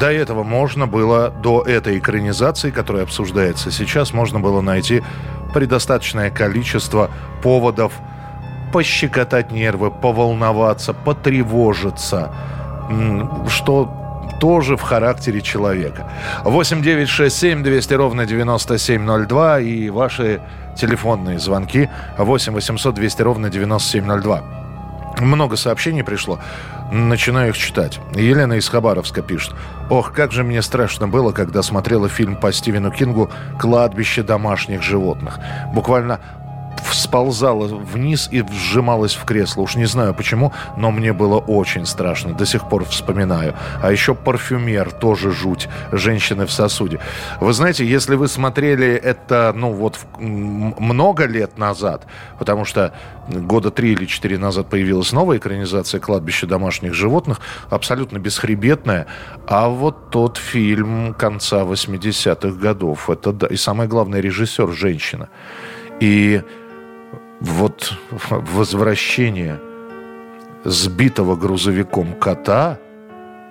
до 0.00 0.10
этого 0.10 0.42
можно 0.42 0.86
было, 0.86 1.28
до 1.28 1.62
этой 1.64 1.98
экранизации, 1.98 2.70
которая 2.70 3.02
обсуждается 3.02 3.70
сейчас, 3.70 4.14
можно 4.14 4.40
было 4.40 4.62
найти 4.62 5.02
предостаточное 5.52 6.30
количество 6.30 7.10
поводов 7.42 7.92
пощекотать 8.72 9.52
нервы, 9.52 9.90
поволноваться, 9.90 10.94
потревожиться, 10.94 12.32
что 13.48 13.99
тоже 14.40 14.76
в 14.76 14.82
характере 14.82 15.40
человека. 15.40 16.10
8 16.44 16.82
9 16.82 17.08
6 17.08 17.36
7 17.36 17.62
200 17.62 17.94
ровно 17.94 18.26
9702 18.26 19.60
и 19.60 19.90
ваши 19.90 20.40
телефонные 20.76 21.38
звонки 21.38 21.88
8 22.18 22.52
800 22.52 22.94
200 22.94 23.22
ровно 23.22 23.50
9702. 23.50 24.42
Много 25.20 25.56
сообщений 25.56 26.02
пришло. 26.02 26.38
Начинаю 26.90 27.50
их 27.50 27.58
читать. 27.58 28.00
Елена 28.14 28.54
из 28.54 28.68
Хабаровска 28.68 29.22
пишет. 29.22 29.54
Ох, 29.90 30.12
как 30.12 30.32
же 30.32 30.42
мне 30.42 30.62
страшно 30.62 31.06
было, 31.06 31.30
когда 31.32 31.62
смотрела 31.62 32.08
фильм 32.08 32.36
по 32.36 32.52
Стивену 32.52 32.90
Кингу 32.90 33.30
«Кладбище 33.60 34.22
домашних 34.22 34.82
животных». 34.82 35.38
Буквально 35.72 36.20
сползала 36.92 37.66
вниз 37.66 38.28
и 38.30 38.44
сжималась 38.52 39.14
в 39.14 39.24
кресло. 39.24 39.62
Уж 39.62 39.76
не 39.76 39.86
знаю 39.86 40.14
почему, 40.14 40.52
но 40.76 40.90
мне 40.90 41.12
было 41.12 41.38
очень 41.38 41.86
страшно. 41.86 42.34
До 42.34 42.46
сих 42.46 42.68
пор 42.68 42.84
вспоминаю. 42.84 43.54
А 43.82 43.90
еще 43.90 44.14
парфюмер, 44.14 44.92
тоже 44.92 45.32
жуть. 45.32 45.68
Женщины 45.92 46.46
в 46.46 46.52
сосуде. 46.52 47.00
Вы 47.40 47.52
знаете, 47.52 47.86
если 47.86 48.14
вы 48.14 48.28
смотрели 48.28 48.94
это, 48.94 49.52
ну 49.54 49.72
вот, 49.72 49.98
много 50.18 51.26
лет 51.26 51.58
назад, 51.58 52.06
потому 52.38 52.64
что 52.64 52.94
года 53.28 53.70
три 53.70 53.92
или 53.92 54.06
четыре 54.06 54.38
назад 54.38 54.68
появилась 54.68 55.12
новая 55.12 55.38
экранизация 55.38 56.00
«Кладбище 56.00 56.46
домашних 56.46 56.94
животных», 56.94 57.40
абсолютно 57.68 58.18
бесхребетная. 58.18 59.06
А 59.46 59.68
вот 59.68 60.10
тот 60.10 60.36
фильм 60.36 61.14
конца 61.14 61.62
80-х 61.62 62.58
годов, 62.58 63.10
это 63.10 63.32
да. 63.32 63.46
И 63.46 63.56
самое 63.56 63.88
главное, 63.88 64.20
режиссер– 64.20 64.70
женщина. 64.72 65.28
И 66.00 66.42
вот 67.40 67.94
возвращение 68.30 69.60
сбитого 70.64 71.36
грузовиком 71.36 72.14
кота 72.14 72.78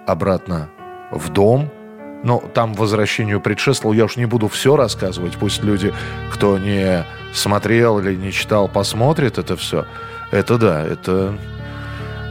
обратно 0.06 0.70
в 1.12 1.30
дом– 1.30 1.70
но 2.24 2.44
там 2.54 2.74
возвращению 2.74 3.42
предшествовал. 3.42 3.94
Я 3.94 4.06
уж 4.06 4.18
не 4.18 4.26
буду 4.26 4.48
все 4.48 4.76
рассказывать. 4.76 5.38
Пусть 5.38 5.64
люди, 5.64 5.94
кто 6.34 6.58
не 6.58 7.06
смотрел 7.34 8.00
или 8.00 8.16
не 8.16 8.32
читал, 8.32 8.68
посмотрит 8.68 9.38
это 9.38 9.56
все. 9.56 9.86
Это 10.32 10.58
да, 10.58 10.84
это, 10.84 11.38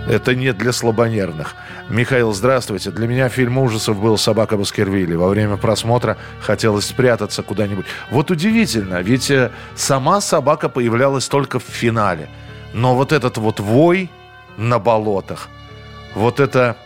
это 0.09 0.35
не 0.35 0.53
для 0.53 0.73
слабонервных. 0.73 1.55
Михаил, 1.91 2.33
здравствуйте. 2.33 2.91
Для 2.91 3.07
меня 3.07 3.29
фильм 3.29 3.59
ужасов 3.59 4.01
был 4.01 4.17
«Собака 4.17 4.57
Баскервилли». 4.57 5.15
Во 5.15 5.29
время 5.29 5.57
просмотра 5.57 6.17
хотелось 6.41 6.87
спрятаться 6.87 7.43
куда-нибудь. 7.43 7.85
Вот 8.11 8.31
удивительно, 8.31 9.03
ведь 9.03 9.31
э, 9.31 9.51
сама 9.75 10.21
собака 10.21 10.69
появлялась 10.69 11.29
только 11.29 11.59
в 11.59 11.65
финале. 11.65 12.29
Но 12.73 12.95
вот 12.95 13.13
этот 13.13 13.37
вот 13.37 13.61
вой 13.61 14.11
на 14.57 14.79
болотах, 14.79 15.49
вот 16.15 16.41
это 16.41 16.77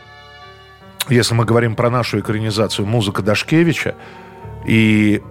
если 1.08 1.34
мы 1.34 1.44
говорим 1.44 1.74
про 1.74 1.90
нашу 1.90 2.20
экранизацию, 2.20 2.86
музыка 2.86 3.22
Дашкевича 3.22 3.94
и 4.64 5.22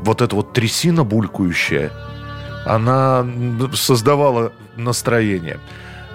вот 0.00 0.22
эта 0.22 0.34
вот 0.34 0.52
трясина 0.52 1.04
булькающая, 1.04 1.92
она 2.66 3.26
создавала 3.74 4.52
настроение. 4.76 5.58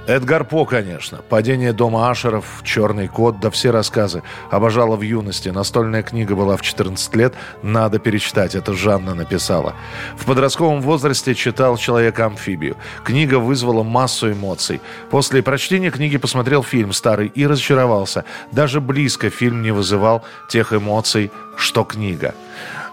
Эдгар 0.05 0.43
По, 0.43 0.65
конечно. 0.65 1.19
«Падение 1.29 1.71
дома 1.71 2.09
Ашеров», 2.09 2.61
«Черный 2.63 3.07
кот», 3.07 3.39
да 3.39 3.49
все 3.49 3.71
рассказы. 3.71 4.21
Обожала 4.51 4.97
в 4.97 5.01
юности. 5.01 5.47
Настольная 5.47 6.03
книга 6.03 6.35
была 6.35 6.57
в 6.57 6.61
14 6.61 7.15
лет. 7.15 7.33
Надо 7.61 7.99
перечитать. 7.99 8.53
Это 8.53 8.73
Жанна 8.73 9.15
написала. 9.15 9.75
В 10.17 10.25
подростковом 10.25 10.81
возрасте 10.81 11.33
читал 11.35 11.77
«Человека-амфибию». 11.77 12.75
Книга 13.05 13.39
вызвала 13.39 13.83
массу 13.83 14.33
эмоций. 14.33 14.81
После 15.09 15.41
прочтения 15.41 15.89
книги 15.89 16.17
посмотрел 16.17 16.63
фильм 16.63 16.91
старый 16.91 17.31
и 17.33 17.47
разочаровался. 17.47 18.25
Даже 18.51 18.81
близко 18.81 19.29
фильм 19.29 19.61
не 19.61 19.71
вызывал 19.71 20.25
тех 20.49 20.73
эмоций, 20.73 21.31
что 21.55 21.85
книга. 21.85 22.35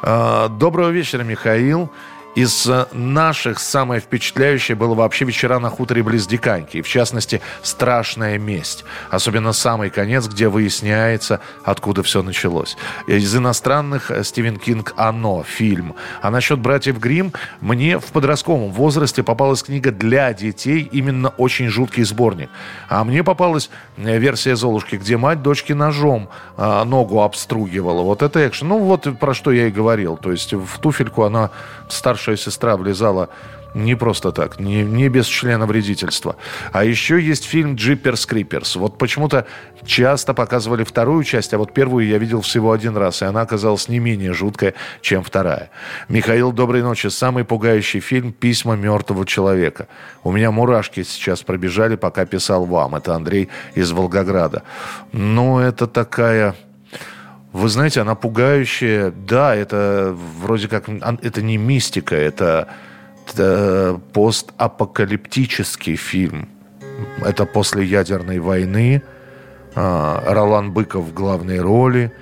А, 0.03 0.49
доброго 0.49 0.91
вечера, 0.91 1.25
Михаил. 1.25 1.91
Из 2.37 2.69
э, 2.69 2.87
наших 2.93 3.59
самое 3.59 4.01
впечатляющее 4.01 4.77
было 4.77 4.95
вообще 4.95 5.25
вечера 5.25 5.59
на 5.59 5.69
хуторе 5.69 6.05
близ 6.05 6.29
Диканьки. 6.29 6.81
В 6.81 6.89
частности, 6.89 7.41
«Страшная 7.63 8.39
месть». 8.39 8.85
Особенно 9.11 9.53
самый 9.53 9.91
конец, 9.91 10.29
где 10.29 10.49
выясняется, 10.49 11.41
откуда 11.65 12.05
все 12.05 12.23
началось. 12.23 12.77
Из 13.09 13.35
иностранных 13.35 14.13
э, 14.13 14.23
Стивен 14.23 14.59
Кинг 14.59 14.95
«Оно» 14.97 15.43
фильм. 15.43 15.97
А 16.23 16.31
насчет 16.31 16.61
«Братьев 16.61 17.01
Грим 17.01 17.33
мне 17.61 17.99
в 17.99 18.07
подростковом 18.07 18.71
возрасте 18.71 19.25
попалась 19.25 19.65
книга 19.65 19.91
для 19.91 20.33
детей, 20.33 20.89
именно 20.93 21.31
очень 21.31 21.67
жуткий 21.69 22.05
сборник. 22.05 22.49
А 22.89 23.03
мне 23.03 23.25
попалась 23.25 23.71
э, 23.97 24.19
версия 24.19 24.55
«Золушки», 24.55 24.95
где 24.95 25.17
мать 25.17 25.43
дочки 25.43 25.73
ножом 25.73 26.29
ногу 26.57 27.23
обстругивала. 27.23 28.03
Вот 28.03 28.23
это 28.23 28.47
экшен. 28.47 28.69
Ну, 28.69 28.79
вот 28.79 29.09
про 29.19 29.33
что 29.33 29.51
я 29.51 29.69
и 29.69 29.71
говорил. 29.71 30.19
То 30.19 30.31
есть 30.31 30.53
в 30.53 30.79
туфельку 30.79 31.23
она 31.23 31.51
старшая 31.93 32.37
сестра 32.37 32.77
влезала 32.77 33.31
не 33.75 33.95
просто 33.95 34.33
так, 34.33 34.59
не, 34.59 34.83
не 34.83 35.09
без 35.09 35.27
члена 35.27 35.67
вредительства. 35.67 36.37
А 36.73 36.85
еще 36.85 37.21
есть 37.21 37.45
фильм 37.45 37.77
«Джиперс 37.77 38.27
Криперс». 38.27 38.77
Вот 38.77 38.99
почему-то 38.99 39.47
часто 39.85 40.35
показывали 40.35 40.85
вторую 40.85 41.25
часть, 41.25 41.55
а 41.55 41.59
вот 41.59 41.73
первую 41.73 42.07
я 42.07 42.19
видел 42.19 42.41
всего 42.41 42.73
один 42.73 42.97
раз, 42.97 43.23
и 43.23 43.27
она 43.27 43.43
оказалась 43.43 43.89
не 43.89 43.99
менее 43.99 44.33
жуткая, 44.33 44.75
чем 45.01 45.23
вторая. 45.23 45.71
Михаил, 46.09 46.53
доброй 46.53 46.83
ночи. 46.83 47.09
Самый 47.09 47.45
пугающий 47.45 48.01
фильм 48.01 48.33
«Письма 48.33 48.77
мертвого 48.77 49.25
человека». 49.25 49.87
У 50.25 50.33
меня 50.33 50.51
мурашки 50.51 51.03
сейчас 51.03 51.43
пробежали, 51.43 51.97
пока 51.97 52.27
писал 52.27 52.65
вам. 52.67 52.97
Это 52.97 53.15
Андрей 53.15 53.49
из 53.75 53.93
Волгограда. 53.93 54.63
Ну, 55.13 55.59
это 55.59 55.87
такая 55.87 56.55
вы 57.53 57.69
знаете, 57.69 58.01
она 58.01 58.15
пугающая. 58.15 59.11
Да, 59.11 59.55
это 59.55 60.17
вроде 60.41 60.69
как... 60.69 60.89
Это 60.89 61.43
не 61.43 61.57
мистика, 61.57 62.15
это, 62.15 62.69
это 63.27 64.01
постапокалиптический 64.13 65.97
фильм. 65.97 66.49
Это 67.25 67.47
после 67.47 67.85
ядерной 67.85 68.39
войны. 68.39 69.03
А, 69.75 70.23
Ролан 70.27 70.73
Быков 70.73 71.07
в 71.07 71.15
главной 71.15 71.61
роли. 71.61 72.13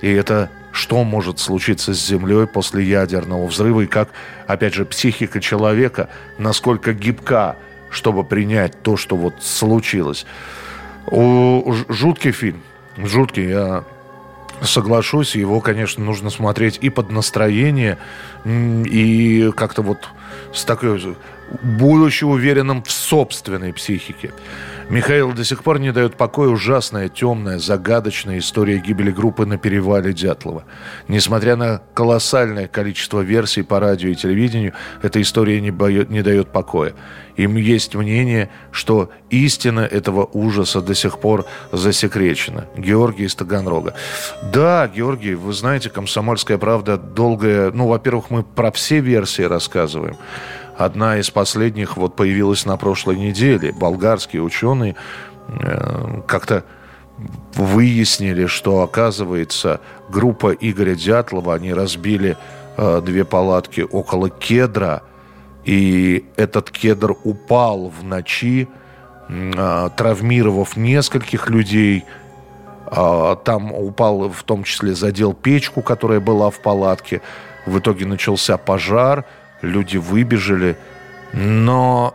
И 0.00 0.10
это 0.10 0.50
что 0.72 1.04
может 1.04 1.38
случиться 1.38 1.94
с 1.94 2.06
Землей 2.06 2.46
после 2.46 2.82
ядерного 2.82 3.46
взрыва, 3.46 3.82
и 3.82 3.86
как, 3.86 4.08
опять 4.46 4.74
же, 4.74 4.86
психика 4.86 5.38
человека, 5.38 6.08
насколько 6.38 6.94
гибка, 6.94 7.56
чтобы 7.90 8.24
принять 8.24 8.82
то, 8.82 8.96
что 8.96 9.16
вот 9.16 9.34
случилось. 9.40 10.24
О, 11.10 11.74
жуткий 11.88 12.32
фильм. 12.32 12.62
Жуткий. 12.96 13.50
Я 13.50 13.84
соглашусь, 14.60 15.34
его, 15.34 15.60
конечно, 15.60 16.04
нужно 16.04 16.30
смотреть 16.30 16.78
и 16.80 16.90
под 16.90 17.10
настроение, 17.10 17.98
и 18.44 19.50
как-то 19.56 19.82
вот 19.82 20.08
с 20.52 20.64
такой, 20.64 21.16
будучи 21.62 22.24
уверенным 22.24 22.82
в 22.82 22.90
собственной 22.90 23.72
психике. 23.72 24.32
Михаил 24.88 25.32
до 25.32 25.44
сих 25.44 25.62
пор 25.62 25.78
не 25.78 25.92
дает 25.92 26.16
покоя 26.16 26.48
ужасная, 26.48 27.08
темная, 27.08 27.58
загадочная 27.58 28.38
история 28.38 28.78
гибели 28.78 29.10
группы 29.10 29.46
на 29.46 29.56
перевале 29.56 30.12
Дятлова. 30.12 30.64
Несмотря 31.08 31.56
на 31.56 31.80
колоссальное 31.94 32.68
количество 32.68 33.20
версий 33.20 33.62
по 33.62 33.80
радио 33.80 34.10
и 34.10 34.14
телевидению, 34.14 34.74
эта 35.00 35.22
история 35.22 35.60
не, 35.60 35.70
боет, 35.70 36.10
не 36.10 36.22
дает 36.22 36.48
покоя. 36.48 36.92
Им 37.36 37.56
есть 37.56 37.94
мнение, 37.94 38.50
что 38.70 39.10
истина 39.30 39.80
этого 39.80 40.28
ужаса 40.32 40.82
до 40.82 40.94
сих 40.94 41.18
пор 41.18 41.46
засекречена. 41.70 42.66
Георгий 42.76 43.24
из 43.24 43.34
Таганрога. 43.34 43.94
Да, 44.52 44.86
Георгий, 44.88 45.34
вы 45.34 45.54
знаете, 45.54 45.88
«Комсомольская 45.88 46.58
правда» 46.58 46.98
долгая... 46.98 47.70
Ну, 47.70 47.88
во-первых, 47.88 48.28
мы 48.28 48.42
про 48.42 48.70
все 48.70 49.00
версии 49.00 49.42
рассказываем. 49.42 50.16
Одна 50.76 51.18
из 51.18 51.30
последних 51.30 51.96
вот 51.96 52.16
появилась 52.16 52.64
на 52.64 52.76
прошлой 52.76 53.16
неделе. 53.16 53.72
Болгарские 53.72 54.42
ученые 54.42 54.96
э, 55.48 56.22
как-то 56.26 56.64
выяснили, 57.54 58.46
что, 58.46 58.80
оказывается, 58.80 59.80
группа 60.08 60.52
Игоря 60.52 60.94
Дятлова, 60.94 61.54
они 61.54 61.74
разбили 61.74 62.36
э, 62.76 63.02
две 63.04 63.24
палатки 63.24 63.82
около 63.82 64.30
кедра, 64.30 65.02
и 65.64 66.24
этот 66.36 66.70
кедр 66.70 67.14
упал 67.22 67.90
в 67.90 68.02
ночи, 68.02 68.66
э, 69.28 69.88
травмировав 69.96 70.76
нескольких 70.76 71.50
людей. 71.50 72.04
Э, 72.90 73.36
там 73.44 73.72
упал, 73.72 74.30
в 74.30 74.42
том 74.42 74.64
числе, 74.64 74.94
задел 74.94 75.34
печку, 75.34 75.82
которая 75.82 76.20
была 76.20 76.50
в 76.50 76.60
палатке. 76.60 77.20
В 77.66 77.78
итоге 77.78 78.06
начался 78.06 78.56
пожар– 78.56 79.26
люди 79.62 79.96
выбежали, 79.96 80.76
но 81.32 82.14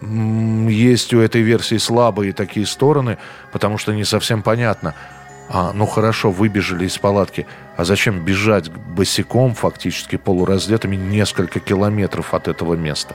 есть 0.00 1.14
у 1.14 1.20
этой 1.20 1.42
версии 1.42 1.78
слабые 1.78 2.32
такие 2.32 2.66
стороны, 2.66 3.18
потому 3.52 3.78
что 3.78 3.92
не 3.92 4.04
совсем 4.04 4.42
понятно. 4.42 4.94
А, 5.48 5.72
ну 5.72 5.86
хорошо, 5.86 6.30
выбежали 6.30 6.86
из 6.86 6.98
палатки. 6.98 7.46
А 7.76 7.84
зачем 7.84 8.24
бежать 8.24 8.70
босиком, 8.70 9.54
фактически 9.54 10.16
полураздетыми, 10.16 10.96
несколько 10.96 11.60
километров 11.60 12.34
от 12.34 12.48
этого 12.48 12.74
места? 12.74 13.14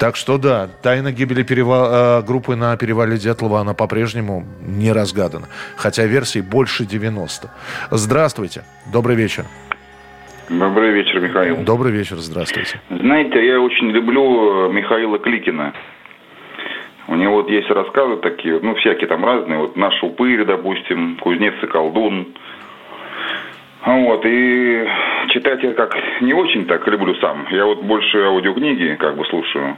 Так 0.00 0.16
что 0.16 0.38
да, 0.38 0.68
тайна 0.82 1.12
гибели 1.12 1.42
перева... 1.42 2.20
Э, 2.20 2.22
группы 2.26 2.56
на 2.56 2.76
перевале 2.76 3.18
Дятлова, 3.18 3.60
она 3.60 3.72
по-прежнему 3.74 4.44
не 4.60 4.90
разгадана. 4.92 5.46
Хотя 5.76 6.04
версий 6.06 6.40
больше 6.40 6.86
90. 6.86 7.50
Здравствуйте, 7.90 8.64
добрый 8.86 9.14
вечер. 9.14 9.44
Добрый 10.48 10.90
вечер, 10.90 11.20
Михаил. 11.20 11.56
Добрый 11.64 11.92
вечер, 11.92 12.16
здравствуйте. 12.16 12.80
Знаете, 12.90 13.46
я 13.46 13.60
очень 13.60 13.90
люблю 13.90 14.68
э, 14.68 14.72
Михаила 14.72 15.18
Кликина. 15.18 15.72
У 17.08 17.14
него 17.14 17.36
вот 17.36 17.50
есть 17.50 17.70
рассказы 17.70 18.16
такие, 18.16 18.60
ну, 18.60 18.74
всякие 18.74 19.06
там 19.06 19.24
разные. 19.24 19.58
Вот 19.58 19.76
«Наш 19.76 20.02
упырь», 20.02 20.44
допустим, 20.44 21.16
«Кузнец 21.16 21.54
и 21.62 21.66
колдун». 21.66 22.28
Вот, 23.86 24.24
и 24.24 24.86
читать 25.28 25.62
я 25.62 25.72
как 25.72 25.94
не 26.22 26.32
очень 26.32 26.64
так 26.66 26.86
люблю 26.88 27.14
сам. 27.16 27.46
Я 27.50 27.66
вот 27.66 27.82
больше 27.82 28.18
аудиокниги 28.18 28.96
как 28.98 29.16
бы 29.16 29.24
слушаю. 29.26 29.76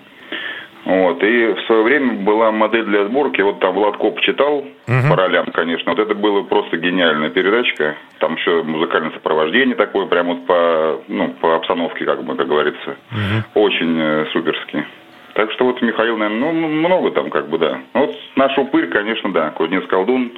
Вот. 0.87 1.21
И 1.23 1.47
в 1.49 1.61
свое 1.67 1.83
время 1.83 2.13
была 2.23 2.53
модель 2.53 2.85
для 2.85 3.07
сборки. 3.07 3.41
Вот 3.41 3.59
там 3.59 3.75
Влад 3.75 3.97
Коп 3.97 4.21
читал 4.21 4.59
угу. 4.59 5.09
по 5.11 5.17
ролям, 5.17 5.47
конечно. 5.53 5.91
Вот 5.91 5.99
это 5.99 6.15
было 6.15 6.43
просто 6.43 6.77
гениальная 6.77 7.31
передачка. 7.31 7.97
Там 8.21 8.37
еще 8.37 8.63
музыкальное 8.63 9.11
сопровождение 9.11 9.75
такое, 9.75 10.07
прямо 10.07 10.35
вот 10.35 10.47
по, 10.47 11.03
ну, 11.09 11.35
по 11.41 11.57
обстановке, 11.57 12.05
как 12.05 12.23
бы, 12.23 12.37
как 12.37 12.47
говорится. 12.47 12.97
Угу. 13.11 13.63
Очень 13.63 13.99
э, 13.99 14.27
суперски. 14.33 14.87
Так 15.35 15.51
что 15.53 15.65
вот 15.67 15.83
Михаил, 15.83 16.17
наверное, 16.17 16.53
ну, 16.53 16.69
много 16.69 17.11
там 17.11 17.31
как 17.31 17.49
бы, 17.49 17.59
да. 17.59 17.81
Вот 17.93 18.17
наш 18.37 18.57
упырь, 18.57 18.87
конечно, 18.87 19.33
да. 19.33 19.51
Кузнец 19.51 19.85
Колдун. 19.89 20.33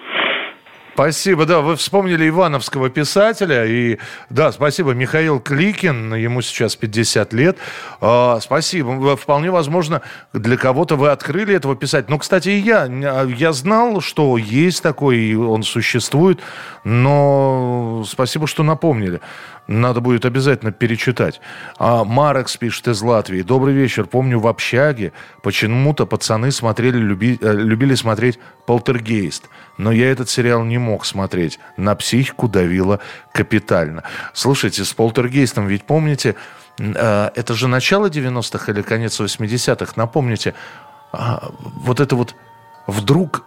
Спасибо, 0.99 1.47
да, 1.47 1.61
вы 1.61 1.77
вспомнили 1.77 2.29
ивановского 2.29 2.91
писателя, 2.91 3.65
и 3.65 3.99
да, 4.31 4.51
спасибо, 4.51 4.95
Михаил 4.95 5.39
Кликин, 5.39 6.13
ему 6.13 6.43
сейчас 6.43 6.75
50 6.75 7.33
лет, 7.35 7.57
а, 8.01 8.41
спасибо, 8.41 9.17
вполне 9.17 9.53
возможно, 9.53 10.03
для 10.33 10.57
кого-то 10.57 10.97
вы 10.97 11.11
открыли 11.11 11.55
этого 11.55 11.77
писателя, 11.77 12.11
ну, 12.11 12.19
кстати, 12.19 12.49
и 12.49 12.59
я, 12.59 12.87
я 12.87 13.53
знал, 13.53 14.01
что 14.01 14.37
есть 14.39 14.83
такой, 14.83 15.19
и 15.19 15.37
он 15.37 15.63
существует, 15.63 16.41
но 16.83 18.03
спасибо, 18.05 18.49
что 18.49 18.65
напомнили. 18.65 19.21
Надо 19.69 20.01
будет 20.01 20.25
обязательно 20.25 20.73
перечитать. 20.73 21.43
А 21.79 22.03
Марекс 22.03 22.57
пишет 22.57 22.89
из 22.89 23.03
Латвии. 23.03 23.43
Добрый 23.43 23.75
вечер. 23.75 24.07
Помню, 24.07 24.41
в 24.41 24.47
общаге 24.47 25.13
почему-то 25.43 26.07
пацаны 26.07 26.51
смотрели, 26.53 26.97
люби, 26.97 27.39
э, 27.39 27.53
любили 27.53 27.95
смотреть 27.95 28.39
«Полтергейст». 28.67 29.51
Но 29.77 29.93
я 29.93 30.11
этот 30.11 30.31
сериал 30.31 30.65
не 30.65 30.79
мог 30.79 31.05
смотреть. 31.05 31.61
На 31.77 31.95
психику 31.95 32.49
давило 32.49 33.01
капитально. 33.31 34.05
Слушайте, 34.33 34.87
с 34.87 34.95
«Полтергейстом» 34.95 35.67
ведь 35.67 35.85
помните, 35.85 36.35
э, 36.79 37.31
это 37.35 37.53
же 37.53 37.69
начало 37.69 38.09
90-х 38.09 38.73
или 38.73 38.81
конец 38.81 39.21
80-х. 39.21 39.93
Напомните, 39.97 40.55
а, 41.13 41.51
вот 41.61 42.01
это 42.01 42.17
вот 42.17 42.35
вдруг 42.87 43.45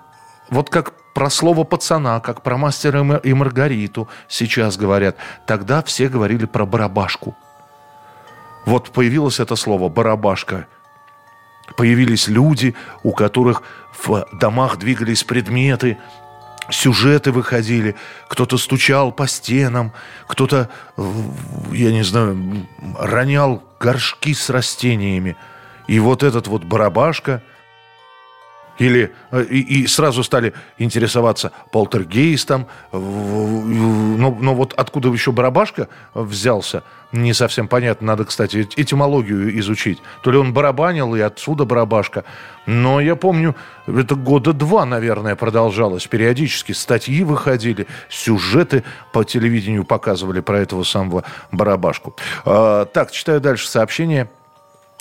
вот 0.52 0.70
как 0.70 0.94
про 1.22 1.30
слово 1.30 1.64
пацана, 1.66 2.20
как 2.20 2.42
про 2.42 2.58
мастера 2.58 3.18
и 3.18 3.32
Маргариту 3.34 4.08
сейчас 4.28 4.76
говорят. 4.76 5.18
Тогда 5.46 5.84
все 5.84 6.10
говорили 6.10 6.46
про 6.46 6.66
барабашку. 6.66 7.36
Вот 8.66 8.90
появилось 8.90 9.40
это 9.40 9.56
слово 9.56 9.88
«барабашка». 9.88 10.66
Появились 11.78 12.28
люди, 12.28 12.74
у 13.04 13.12
которых 13.12 13.62
в 14.04 14.26
домах 14.34 14.80
двигались 14.80 15.24
предметы, 15.24 16.00
сюжеты 16.72 17.32
выходили, 17.32 17.96
кто-то 18.28 18.58
стучал 18.58 19.12
по 19.12 19.28
стенам, 19.28 19.92
кто-то, 20.26 20.70
я 21.72 21.92
не 21.92 22.02
знаю, 22.04 22.66
ронял 22.98 23.62
горшки 23.80 24.34
с 24.34 24.50
растениями. 24.50 25.38
И 25.86 26.00
вот 26.00 26.24
этот 26.24 26.48
вот 26.48 26.64
барабашка– 26.64 27.44
или 28.82 29.14
э, 29.32 29.44
и, 29.44 29.84
и 29.84 29.88
сразу 29.88 30.24
стали 30.24 30.54
интересоваться 30.80 31.52
полтергейстом. 31.72 32.66
Но, 32.92 34.36
но 34.40 34.56
вот 34.56 34.74
откуда 34.76 35.10
еще 35.10 35.32
барабашка 35.32 35.88
взялся, 36.16 36.84
не 37.12 37.34
совсем 37.34 37.68
понятно. 37.68 38.08
Надо, 38.08 38.26
кстати, 38.26 38.68
этимологию 38.76 39.60
изучить. 39.60 40.02
То 40.24 40.32
ли 40.32 40.38
он 40.38 40.52
барабанил, 40.52 41.14
и 41.14 41.20
отсюда 41.20 41.66
барабашка. 41.66 42.24
Но 42.66 43.00
я 43.00 43.16
помню, 43.16 43.56
это 43.86 44.16
года 44.16 44.52
два, 44.52 44.86
наверное, 44.86 45.36
продолжалось. 45.36 46.08
Периодически 46.08 46.72
статьи 46.72 47.24
выходили, 47.24 47.86
сюжеты 48.10 48.84
по 49.14 49.24
телевидению 49.24 49.84
показывали 49.84 50.40
про 50.40 50.60
этого 50.60 50.84
самого 50.84 51.24
барабашку. 51.52 52.16
А, 52.46 52.86
так, 52.86 53.12
читаю 53.12 53.42
дальше 53.42 53.70
сообщение. 53.70 54.28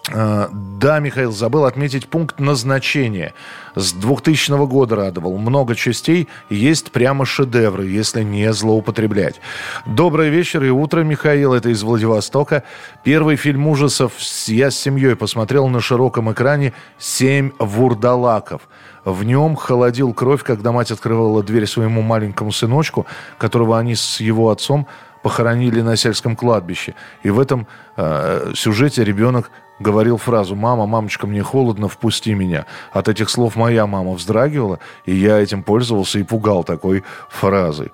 А, 0.09 0.49
да, 0.53 0.99
Михаил, 0.99 1.31
забыл 1.31 1.67
отметить 1.67 2.09
пункт 2.09 2.41
назначения. 2.41 3.35
С 3.75 3.93
2000 3.93 4.67
года 4.67 4.97
радовал. 4.97 5.37
Много 5.37 5.75
частей, 5.75 6.29
есть 6.49 6.91
прямо 6.91 7.25
шедевры, 7.25 7.87
если 7.87 8.23
не 8.23 8.53
злоупотреблять. 8.53 9.41
Добрый 9.87 10.31
вечер 10.31 10.65
и 10.65 10.71
утро, 10.71 11.03
Михаил. 11.03 11.53
Это 11.53 11.69
из 11.69 11.83
Владивостока. 11.83 12.65
Первый 13.05 13.37
фильм 13.37 13.69
ужасов 13.69 14.13
я 14.47 14.71
с 14.71 14.77
семьей 14.77 15.17
посмотрел 15.17 15.69
на 15.69 15.81
широком 15.81 16.33
экране 16.33 16.73
«Семь 16.99 17.53
вурдалаков». 17.59 18.63
В 19.05 19.25
нем 19.25 19.57
холодил 19.57 20.13
кровь, 20.13 20.43
когда 20.43 20.73
мать 20.73 20.91
открывала 20.91 21.43
дверь 21.43 21.67
своему 21.67 22.03
маленькому 22.03 22.53
сыночку, 22.53 23.07
которого 23.39 23.79
они 23.79 23.95
с 23.95 24.21
его 24.21 24.51
отцом 24.51 24.87
похоронили 25.23 25.81
на 25.81 25.97
сельском 25.97 26.37
кладбище. 26.37 26.95
И 27.23 27.31
в 27.31 27.39
этом 27.39 27.67
э, 27.97 28.53
сюжете 28.55 29.05
ребенок 29.05 29.51
говорил 29.81 30.17
фразу 30.19 30.55
«Мама, 30.55 30.87
мамочка, 30.87 31.27
мне 31.27 31.43
холодно, 31.43 31.89
впусти 31.89 32.35
меня». 32.35 32.67
От 32.93 33.09
этих 33.09 33.31
слов 33.31 33.57
моя 33.57 33.87
мама 33.87 34.13
вздрагивала, 34.13 34.79
и 35.05 35.15
я 35.15 35.39
этим 35.39 35.63
пользовался 35.63 36.19
и 36.19 36.23
пугал 36.23 36.63
такой 36.63 37.03
фразой. 37.29 37.91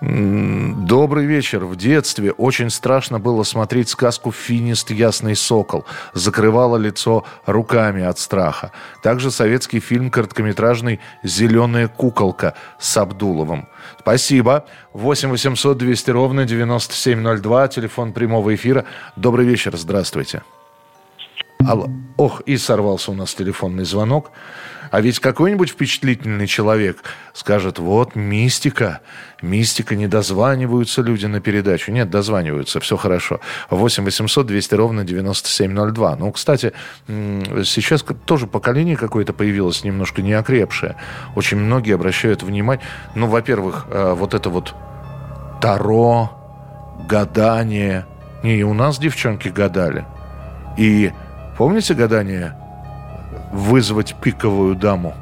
Добрый 0.00 1.26
вечер. 1.26 1.66
В 1.66 1.76
детстве 1.76 2.32
очень 2.32 2.70
страшно 2.70 3.18
было 3.18 3.42
смотреть 3.42 3.90
сказку 3.90 4.32
«Финист. 4.32 4.90
Ясный 4.90 5.36
сокол». 5.36 5.84
Закрывало 6.14 6.78
лицо 6.78 7.24
руками 7.44 8.02
от 8.02 8.18
страха. 8.18 8.72
Также 9.02 9.30
советский 9.30 9.78
фильм 9.78 10.10
короткометражный 10.10 11.00
«Зеленая 11.22 11.86
куколка» 11.86 12.54
с 12.78 12.96
Абдуловым. 12.96 13.68
Спасибо. 13.98 14.64
8 14.94 15.28
800 15.28 15.76
200 15.76 16.10
ровно 16.10 16.44
9702. 16.46 17.68
Телефон 17.68 18.14
прямого 18.14 18.54
эфира. 18.54 18.86
Добрый 19.16 19.44
вечер. 19.44 19.76
Здравствуйте. 19.76 20.42
Ох, 22.16 22.42
и 22.42 22.56
сорвался 22.56 23.12
у 23.12 23.14
нас 23.14 23.34
телефонный 23.34 23.84
звонок. 23.84 24.30
А 24.90 25.00
ведь 25.00 25.20
какой-нибудь 25.20 25.70
впечатлительный 25.70 26.48
человек 26.48 26.98
скажет, 27.32 27.78
вот 27.78 28.16
мистика, 28.16 29.00
мистика, 29.40 29.94
не 29.94 30.08
дозваниваются 30.08 31.00
люди 31.00 31.26
на 31.26 31.40
передачу. 31.40 31.92
Нет, 31.92 32.10
дозваниваются, 32.10 32.80
все 32.80 32.96
хорошо. 32.96 33.40
8 33.70 34.04
800 34.04 34.46
200 34.46 34.74
ровно 34.74 35.04
9702. 35.04 36.16
Ну, 36.16 36.32
кстати, 36.32 36.72
сейчас 37.06 38.04
тоже 38.24 38.48
поколение 38.48 38.96
какое-то 38.96 39.32
появилось 39.32 39.84
немножко 39.84 40.22
неокрепшее. 40.22 40.96
Очень 41.36 41.58
многие 41.58 41.94
обращают 41.94 42.42
внимание. 42.42 42.84
Ну, 43.14 43.28
во-первых, 43.28 43.86
э, 43.90 44.14
вот 44.16 44.34
это 44.34 44.50
вот 44.50 44.74
таро, 45.62 46.32
гадание. 47.08 48.06
Не, 48.42 48.56
и 48.58 48.62
у 48.64 48.74
нас 48.74 48.98
девчонки 48.98 49.48
гадали. 49.48 50.04
И 50.76 51.12
Помните 51.60 51.92
гадание? 51.92 52.54
Вызвать 53.52 54.14
пиковую 54.14 54.74
даму. 54.74 55.12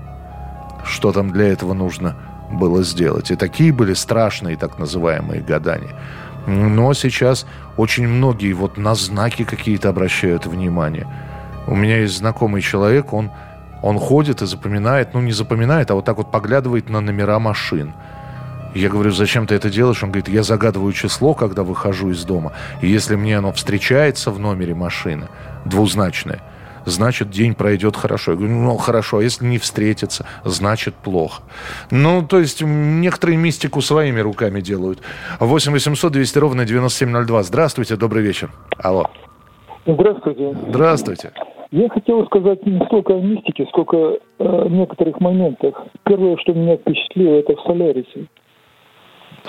Что 0.85 1.11
там 1.11 1.33
для 1.33 1.49
этого 1.49 1.75
нужно 1.75 2.15
было 2.49 2.85
сделать? 2.85 3.33
И 3.33 3.35
такие 3.35 3.73
были 3.73 3.93
страшные 3.93 4.57
так 4.57 4.79
называемые 4.79 5.43
гадания. 5.43 5.97
Но 6.47 6.95
сейчас 6.95 7.45
очень 7.77 8.07
многие 8.07 8.53
вот 8.53 8.77
на 8.77 8.95
знаки 8.95 9.43
какие-то 9.43 9.89
обращают 9.89 10.47
внимание. 10.47 11.09
У 11.67 11.75
меня 11.75 12.03
есть 12.03 12.19
знакомый 12.19 12.63
человек, 12.63 13.13
он, 13.13 13.33
он 13.83 13.99
ходит 13.99 14.41
и 14.41 14.47
запоминает, 14.47 15.15
ну 15.15 15.21
не 15.21 15.33
запоминает, 15.33 15.91
а 15.91 15.97
вот 15.97 16.05
так 16.05 16.19
вот 16.19 16.31
поглядывает 16.31 16.89
на 16.89 17.01
номера 17.01 17.41
машин. 17.41 17.95
Я 18.75 18.91
говорю, 18.91 19.11
зачем 19.11 19.47
ты 19.47 19.57
это 19.57 19.71
делаешь? 19.71 20.03
Он 20.05 20.11
говорит, 20.11 20.29
я 20.29 20.43
загадываю 20.45 20.93
число, 20.93 21.35
когда 21.35 21.65
выхожу 21.65 22.11
из 22.11 22.25
дома. 22.25 22.53
И 22.81 22.87
если 22.87 23.17
мне 23.17 23.39
оно 23.39 23.51
встречается 23.51 24.31
в 24.31 24.39
номере 24.39 24.75
машины, 24.75 25.27
двузначное, 25.69 26.41
значит, 26.85 27.31
день 27.31 27.55
пройдет 27.55 27.97
хорошо. 27.97 28.33
Я 28.33 28.37
говорю, 28.39 28.55
ну, 28.55 28.77
хорошо, 28.77 29.19
а 29.19 29.23
если 29.23 29.45
не 29.45 29.59
встретится, 29.59 30.27
значит, 30.45 30.95
плохо. 30.95 31.43
Ну, 31.91 32.27
то 32.27 32.39
есть, 32.39 32.63
некоторые 32.63 33.37
мистику 33.37 33.81
своими 33.81 34.21
руками 34.21 34.61
делают. 34.61 35.01
8 35.41 35.73
800 35.73 36.13
200 36.13 36.39
ровно 36.39 36.65
9702. 36.65 37.43
Здравствуйте, 37.43 37.97
добрый 37.97 38.23
вечер. 38.23 38.51
Алло. 38.79 39.07
Здравствуйте. 39.87 40.57
Здравствуйте. 40.69 41.33
Я 41.71 41.89
хотел 41.91 42.25
сказать 42.27 42.65
не 42.65 42.83
столько 42.87 43.15
о 43.15 43.21
мистике, 43.21 43.67
сколько 43.67 43.97
о 44.39 44.69
некоторых 44.69 45.21
моментах. 45.21 45.75
Первое, 46.05 46.37
что 46.39 46.55
меня 46.55 46.77
впечатлило, 46.79 47.35
это 47.35 47.57
в 47.57 47.61
Солярисе. 47.63 48.27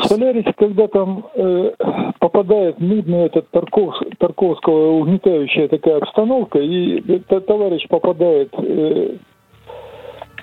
Солярис, 0.03 0.45
когда 0.57 0.87
там 0.87 1.25
э, 1.35 1.71
попадает 2.19 2.79
нудная 2.79 3.27
этот 3.27 3.49
Тарков, 3.49 3.95
Тарковского 4.17 4.99
угнетающая 4.99 5.67
такая 5.67 5.97
обстановка, 5.97 6.59
и 6.59 6.99
этот 7.11 7.45
товарищ 7.45 7.87
попадает 7.87 8.53
э, 8.57 9.15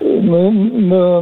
на, 0.00 0.50
на, 0.50 1.20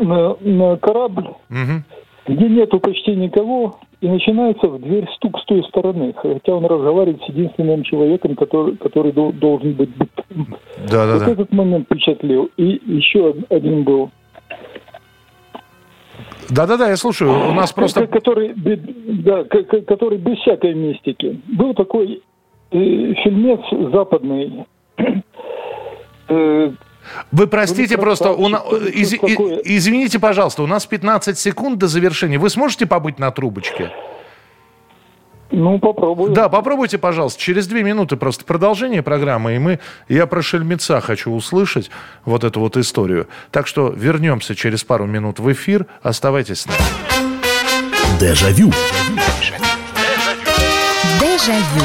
на, 0.00 0.36
на 0.40 0.76
корабль, 0.76 1.28
угу. 1.28 1.82
где 2.26 2.48
нету 2.48 2.80
почти 2.80 3.14
никого, 3.16 3.76
и 4.00 4.08
начинается 4.08 4.66
в 4.66 4.80
дверь 4.80 5.06
стук 5.16 5.38
с 5.40 5.44
той 5.44 5.62
стороны, 5.64 6.14
хотя 6.16 6.54
он 6.54 6.64
разговаривает 6.64 7.22
с 7.22 7.28
единственным 7.28 7.82
человеком, 7.82 8.34
который, 8.34 8.76
который 8.76 9.12
должен 9.12 9.74
быть. 9.74 9.90
Да, 10.90 11.06
да, 11.06 11.12
вот 11.14 11.24
да. 11.26 11.30
этот 11.32 11.52
момент 11.52 11.84
впечатлил. 11.84 12.50
И 12.56 12.80
еще 12.86 13.34
один 13.50 13.84
был 13.84 14.10
Да-да-да, 16.48 16.88
я 16.88 16.96
слушаю. 16.96 17.30
У 17.48 17.52
нас 17.52 17.72
просто... 17.72 18.06
Который, 18.06 18.52
да, 18.54 19.44
который 19.44 20.18
без 20.18 20.38
всякой 20.38 20.74
мистики. 20.74 21.40
Был 21.46 21.74
такой 21.74 22.22
э, 22.70 22.76
фильмец 22.76 23.60
западный. 23.92 24.66
Э, 26.32 26.70
Вы 27.32 27.46
простите 27.48 27.98
просто, 27.98 28.30
у, 28.30 28.46
из, 28.46 29.14
извините, 29.14 30.20
пожалуйста, 30.20 30.62
у 30.62 30.68
нас 30.68 30.86
15 30.86 31.36
секунд 31.36 31.78
до 31.78 31.88
завершения. 31.88 32.38
Вы 32.38 32.50
сможете 32.50 32.86
побыть 32.86 33.18
на 33.18 33.32
трубочке? 33.32 33.90
Ну, 35.50 35.78
попробую. 35.78 36.32
Да, 36.32 36.48
попробуйте, 36.48 36.98
пожалуйста. 36.98 37.40
Через 37.40 37.66
две 37.66 37.82
минуты 37.82 38.16
просто 38.16 38.44
продолжение 38.44 39.02
программы, 39.02 39.56
и 39.56 39.58
мы, 39.58 39.80
я 40.08 40.26
про 40.26 40.42
Шельмеца 40.42 41.00
хочу 41.00 41.32
услышать 41.32 41.90
вот 42.24 42.44
эту 42.44 42.60
вот 42.60 42.76
историю. 42.76 43.28
Так 43.50 43.66
что 43.66 43.88
вернемся 43.88 44.54
через 44.54 44.84
пару 44.84 45.06
минут 45.06 45.40
в 45.40 45.52
эфир. 45.52 45.86
Оставайтесь 46.02 46.60
с 46.60 46.66
нами. 46.66 46.78
Дежавю. 48.20 48.70
Дежавю. 51.20 51.84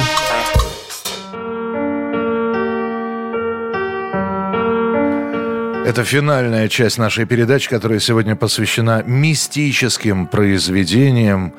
Это 5.85 6.03
финальная 6.03 6.67
часть 6.67 6.97
нашей 6.97 7.25
передачи, 7.25 7.69
которая 7.69 7.99
сегодня 7.99 8.35
посвящена 8.35 9.03
мистическим 9.05 10.25
произведениям, 10.25 11.53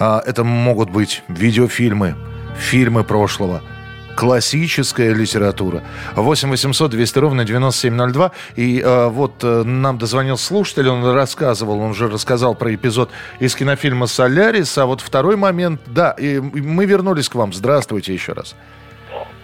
это 0.00 0.44
могут 0.44 0.90
быть 0.90 1.22
видеофильмы, 1.28 2.14
фильмы 2.56 3.04
прошлого, 3.04 3.60
классическая 4.16 5.14
литература. 5.14 5.82
8 6.14 6.50
800 6.50 6.90
200 6.90 7.18
ровно 7.18 7.44
9702. 7.44 8.32
И 8.56 8.80
э, 8.80 9.08
вот 9.08 9.32
э, 9.42 9.62
нам 9.64 9.98
дозвонил 9.98 10.36
слушатель, 10.36 10.88
он 10.88 11.04
рассказывал, 11.14 11.80
он 11.80 11.90
уже 11.90 12.08
рассказал 12.08 12.54
про 12.54 12.74
эпизод 12.74 13.10
из 13.38 13.54
кинофильма 13.54 14.06
«Солярис». 14.06 14.76
А 14.78 14.86
вот 14.86 15.00
второй 15.00 15.36
момент, 15.36 15.80
да, 15.86 16.12
и 16.12 16.38
мы 16.38 16.84
вернулись 16.86 17.28
к 17.28 17.34
вам. 17.34 17.52
Здравствуйте 17.52 18.12
еще 18.12 18.32
раз. 18.32 18.56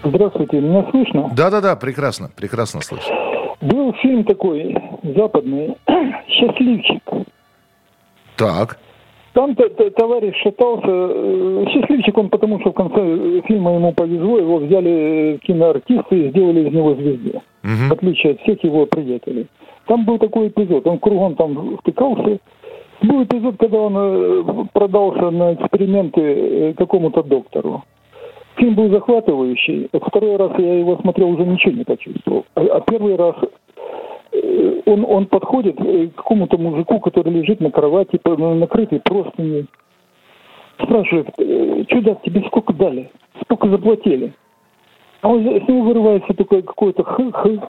Здравствуйте, 0.05 0.61
меня 0.61 0.87
слышно? 0.91 1.31
Да-да-да, 1.35 1.75
прекрасно, 1.77 2.31
прекрасно 2.37 2.81
слышно. 2.81 3.15
Был 3.61 3.95
фильм 4.03 4.25
такой 4.25 4.77
западный 5.03 5.77
«Счастливчик». 6.29 7.03
Так. 8.37 8.79
Там 9.37 9.55
товарищ 9.55 10.35
шатался, 10.43 10.87
э, 10.89 11.65
счастливчик 11.69 12.17
он, 12.17 12.31
потому 12.31 12.59
что 12.61 12.71
в 12.71 12.73
конце 12.73 13.43
фильма 13.43 13.75
ему 13.75 13.93
повезло, 13.93 14.39
его 14.39 14.57
взяли 14.57 15.39
киноартисты 15.43 16.19
и 16.19 16.31
сделали 16.31 16.67
из 16.67 16.73
него 16.73 16.95
звезду, 16.95 17.43
угу. 17.63 17.91
в 17.91 17.93
отличие 17.93 18.33
от 18.33 18.41
всех 18.41 18.65
его 18.65 18.87
приятелей. 18.87 19.47
Там 19.89 20.07
был 20.07 20.17
такой 20.19 20.49
эпизод, 20.49 20.87
он 20.87 20.99
кругом 20.99 21.35
там 21.35 21.77
втыкался. 21.77 22.39
Был 23.03 23.25
эпизод, 23.25 23.57
когда 23.59 23.77
он 23.79 23.95
э, 23.99 24.65
продался 24.73 25.31
на 25.31 25.53
эксперименты 25.53 26.23
э, 26.23 26.73
какому-то 26.73 27.23
доктору. 27.23 27.85
Фильм 28.55 28.75
был 28.75 28.89
захватывающий. 28.89 29.91
Второй 29.93 30.37
раз 30.37 30.53
я 30.57 30.79
его 30.79 30.97
смотрел, 30.97 31.29
уже 31.29 31.45
ничего 31.45 31.73
не 31.73 31.85
почувствовал. 31.85 32.47
А, 32.55 32.63
а 32.63 32.81
первый 32.81 33.17
раз 33.17 33.37
Э, 33.43 33.66
он, 34.87 35.05
он 35.05 35.27
подходит 35.27 35.81
э, 35.81 36.09
к 36.09 36.17
какому-то 36.17 36.59
мужику, 36.59 37.01
который 37.01 37.33
лежит 37.33 37.61
на 37.61 37.71
кровати, 37.71 38.21
накрытый 38.25 39.01
простыней. 39.01 39.67
Спрашивает, 40.83 41.29
«Э, 41.39 41.85
чудак, 41.89 42.23
тебе 42.23 42.43
сколько 42.47 42.73
дали? 42.73 43.11
Сколько 43.43 43.69
заплатили? 43.69 44.33
А 45.23 45.29
он, 45.29 45.45
с 45.45 45.69
него 45.69 45.83
вырывается 45.83 46.35
такой 46.35 46.63
какой-то 46.63 47.03
х-х. 47.03 47.69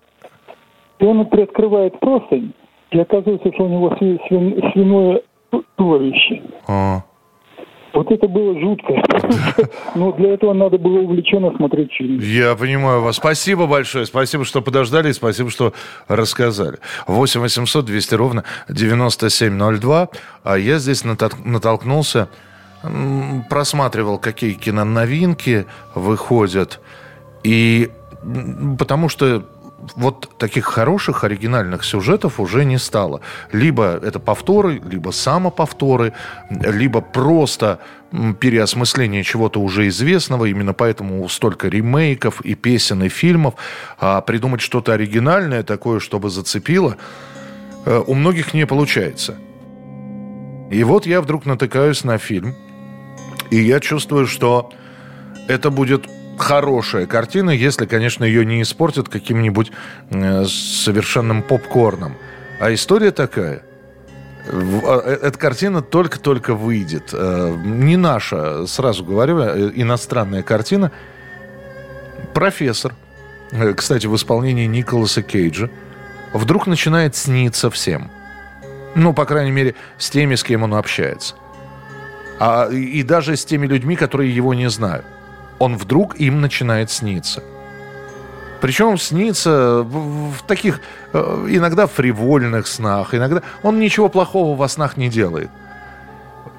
И 0.99 1.05
он 1.05 1.26
приоткрывает 1.28 1.99
простынь, 1.99 2.53
и 2.91 2.99
оказывается, 2.99 3.53
что 3.53 3.65
у 3.65 3.68
него 3.68 3.95
свиное 3.97 5.22
туловище. 5.76 6.41
А. 6.68 7.03
Вот 7.98 8.12
это 8.12 8.28
было 8.28 8.54
жутко. 8.60 8.93
Но 9.95 10.12
для 10.12 10.36
этого 10.36 10.54
надо 10.54 10.78
было 10.78 11.00
увлеченно 11.00 11.52
смотреть 11.58 11.91
фильм. 11.93 12.20
Я 12.20 12.54
понимаю 12.54 13.02
вас. 13.02 13.16
Спасибо 13.16 13.66
большое. 13.66 14.06
Спасибо, 14.06 14.45
что 14.45 14.62
подождали. 14.62 15.12
Спасибо, 15.14 15.50
что 15.50 15.74
рассказали. 16.08 16.78
8 17.08 17.41
800 17.41 17.86
200 17.86 18.14
ровно 18.14 18.43
9702. 18.70 20.10
А 20.43 20.58
я 20.60 20.78
здесь 20.78 21.04
натолкнулся, 21.04 22.30
просматривал, 23.50 24.20
какие 24.20 24.54
киноновинки 24.54 25.66
выходят. 25.95 26.80
И 27.43 27.89
потому 28.78 29.10
что 29.10 29.43
вот 29.95 30.38
таких 30.38 30.65
хороших 30.65 31.23
оригинальных 31.23 31.84
сюжетов 31.84 32.39
уже 32.39 32.65
не 32.65 32.78
стало. 32.78 33.21
Либо 33.51 33.99
это 34.01 34.19
повторы, 34.19 34.82
либо 34.84 35.11
самоповторы, 35.11 36.13
либо 36.49 37.01
просто 37.01 37.80
переосмысление 38.39 39.23
чего-то 39.23 39.59
уже 39.61 39.88
известного. 39.88 40.45
Именно 40.45 40.73
поэтому 40.73 41.28
столько 41.30 41.67
ремейков 41.67 42.41
и 42.41 42.55
песен, 42.55 43.03
и 43.03 43.09
фильмов. 43.09 43.53
А 43.99 44.21
придумать 44.21 44.61
что-то 44.61 44.93
оригинальное 44.93 45.63
такое, 45.63 45.99
чтобы 45.99 46.30
зацепило, 46.30 46.97
э, 47.86 48.03
у 48.05 48.13
многих 48.13 48.53
не 48.53 48.65
получается. 48.65 49.36
И 50.71 50.84
вот 50.84 51.05
я 51.05 51.21
вдруг 51.21 51.45
натыкаюсь 51.45 52.03
на 52.03 52.17
фильм, 52.17 52.55
и 53.51 53.57
я 53.57 53.80
чувствую, 53.80 54.28
что 54.28 54.71
это 55.47 55.69
будет 55.69 56.07
хорошая 56.38 57.06
картина, 57.06 57.50
если, 57.50 57.86
конечно, 57.86 58.24
ее 58.24 58.46
не 58.46 58.62
испортят 58.62 59.10
каким-нибудь 59.10 59.72
э, 60.10 60.46
совершенным 60.46 61.42
попкорном. 61.42 62.16
А 62.60 62.74
история 62.74 63.12
такая. 63.12 63.64
А, 64.48 65.02
э, 65.04 65.18
эта 65.24 65.38
картина 65.38 65.82
только-только 65.82 66.54
выйдет. 66.54 67.10
Э, 67.14 67.56
не 67.64 67.98
наша, 67.98 68.66
сразу 68.68 69.04
говорю, 69.04 69.40
э, 69.40 69.72
иностранная 69.76 70.44
картина. 70.44 70.92
Профессор, 72.34 72.94
кстати, 73.76 74.08
в 74.08 74.16
исполнении 74.16 74.66
Николаса 74.66 75.22
Кейджа, 75.22 75.70
вдруг 76.34 76.68
начинает 76.68 77.16
сниться 77.16 77.70
всем. 77.70 78.12
Ну, 78.96 79.14
по 79.14 79.26
крайней 79.26 79.52
мере, 79.52 79.76
с 79.98 80.10
теми, 80.10 80.36
с 80.36 80.44
кем 80.44 80.64
он 80.64 80.74
общается. 80.74 81.36
А, 82.40 82.68
и 82.70 83.02
даже 83.04 83.36
с 83.36 83.46
теми 83.46 83.66
людьми, 83.66 83.96
которые 83.96 84.36
его 84.36 84.54
не 84.54 84.70
знают 84.70 85.06
он 85.60 85.78
вдруг 85.78 86.16
им 86.20 86.41
начинает 86.41 86.91
сниться. 86.91 87.43
Причем 88.62 88.97
снится 88.97 89.84
в, 89.84 90.41
таких 90.47 90.82
э, 91.14 91.45
иногда 91.49 91.86
фривольных 91.86 92.68
снах, 92.68 93.14
иногда 93.14 93.43
он 93.62 93.80
ничего 93.80 94.10
плохого 94.10 94.55
во 94.55 94.68
снах 94.68 94.97
не 94.97 95.10
делает. 95.10 95.49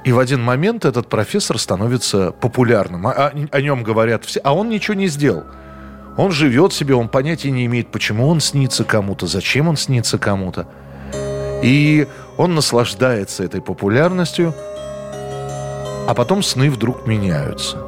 И 0.05 0.13
в 0.13 0.19
один 0.19 0.43
момент 0.43 0.85
этот 0.85 1.09
профессор 1.09 1.59
становится 1.59 2.31
популярным. 2.31 3.07
О, 3.07 3.11
о, 3.11 3.33
о 3.51 3.61
нем 3.61 3.83
говорят 3.83 4.25
все, 4.25 4.41
а 4.45 4.55
он 4.55 4.69
ничего 4.69 4.95
не 4.95 5.09
сделал. 5.09 5.45
Он 6.17 6.31
живет 6.31 6.73
себе, 6.73 6.95
он 6.95 7.09
понятия 7.09 7.51
не 7.51 7.67
имеет, 7.67 7.91
почему 7.91 8.29
он 8.29 8.41
снится 8.41 8.85
кому-то, 8.85 9.27
зачем 9.27 9.69
он 9.69 9.77
снится 9.77 10.19
кому-то. 10.19 10.67
И 11.63 12.07
он 12.37 12.55
наслаждается 12.55 13.45
этой 13.45 13.61
популярностью, 13.61 14.55
а 16.07 16.15
потом 16.15 16.43
сны 16.43 16.71
вдруг 16.71 17.07
меняются. 17.07 17.88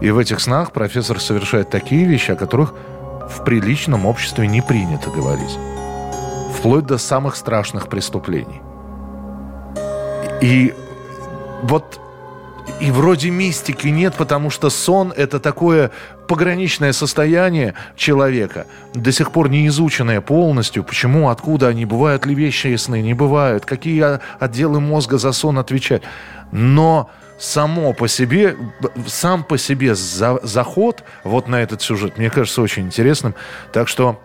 И 0.00 0.10
в 0.10 0.18
этих 0.18 0.40
снах 0.40 0.72
профессор 0.72 1.20
совершает 1.20 1.70
такие 1.70 2.04
вещи, 2.04 2.32
о 2.32 2.36
которых 2.36 2.74
в 3.28 3.44
приличном 3.44 4.06
обществе 4.06 4.46
не 4.46 4.60
принято 4.60 5.10
говорить. 5.10 5.58
Вплоть 6.58 6.86
до 6.86 6.98
самых 6.98 7.36
страшных 7.36 7.88
преступлений. 7.88 8.60
И 10.40 10.74
вот 11.62 12.00
и 12.80 12.90
вроде 12.90 13.30
мистики 13.30 13.88
нет, 13.88 14.14
потому 14.14 14.50
что 14.50 14.70
сон– 14.70 15.12
это 15.16 15.40
такое 15.40 15.90
пограничное 16.28 16.92
состояние 16.92 17.74
человека, 17.96 18.66
до 18.92 19.12
сих 19.12 19.30
пор 19.32 19.48
не 19.48 19.66
изученное 19.68 20.20
полностью. 20.20 20.84
Почему, 20.84 21.30
откуда 21.30 21.68
они, 21.68 21.86
бывают 21.86 22.26
ли 22.26 22.34
вещи 22.34 22.76
сны, 22.76 23.00
не 23.00 23.14
бывают, 23.14 23.64
какие 23.64 24.20
отделы 24.38 24.80
мозга 24.80 25.16
за 25.16 25.32
сон 25.32 25.58
отвечают. 25.58 26.04
Но 26.52 27.08
само 27.38 27.92
по 27.92 28.08
себе, 28.08 28.56
сам 29.06 29.44
по 29.44 29.58
себе 29.58 29.94
за, 29.94 30.38
заход 30.42 31.04
вот 31.24 31.48
на 31.48 31.62
этот 31.62 31.82
сюжет, 31.82 32.18
мне 32.18 32.30
кажется, 32.30 32.62
очень 32.62 32.84
интересным. 32.84 33.34
Так 33.72 33.88
что 33.88 34.20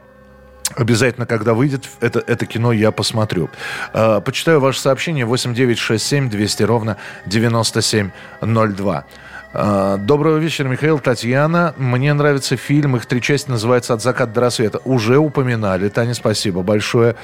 Обязательно, 0.75 1.25
когда 1.25 1.53
выйдет 1.53 1.89
это, 1.99 2.23
это 2.25 2.45
кино, 2.45 2.71
я 2.71 2.91
посмотрю. 2.91 3.49
Э, 3.93 4.21
почитаю 4.23 4.61
ваше 4.61 4.79
сообщение 4.79 5.25
8967 5.25 6.29
200 6.29 6.63
ровно 6.63 6.97
9702. 7.25 9.05
Э, 9.53 9.97
доброго 9.99 10.37
вечера, 10.37 10.69
Михаил, 10.69 10.99
Татьяна. 10.99 11.73
Мне 11.77 12.13
нравится 12.13 12.55
фильм, 12.55 12.95
их 12.95 13.05
три 13.05 13.21
части 13.21 13.49
называется 13.49 13.93
«От 13.93 14.01
заката 14.01 14.31
до 14.31 14.41
рассвета». 14.41 14.79
Уже 14.85 15.17
упоминали. 15.17 15.89
Таня, 15.89 16.13
спасибо 16.13 16.63
большое. 16.63 17.15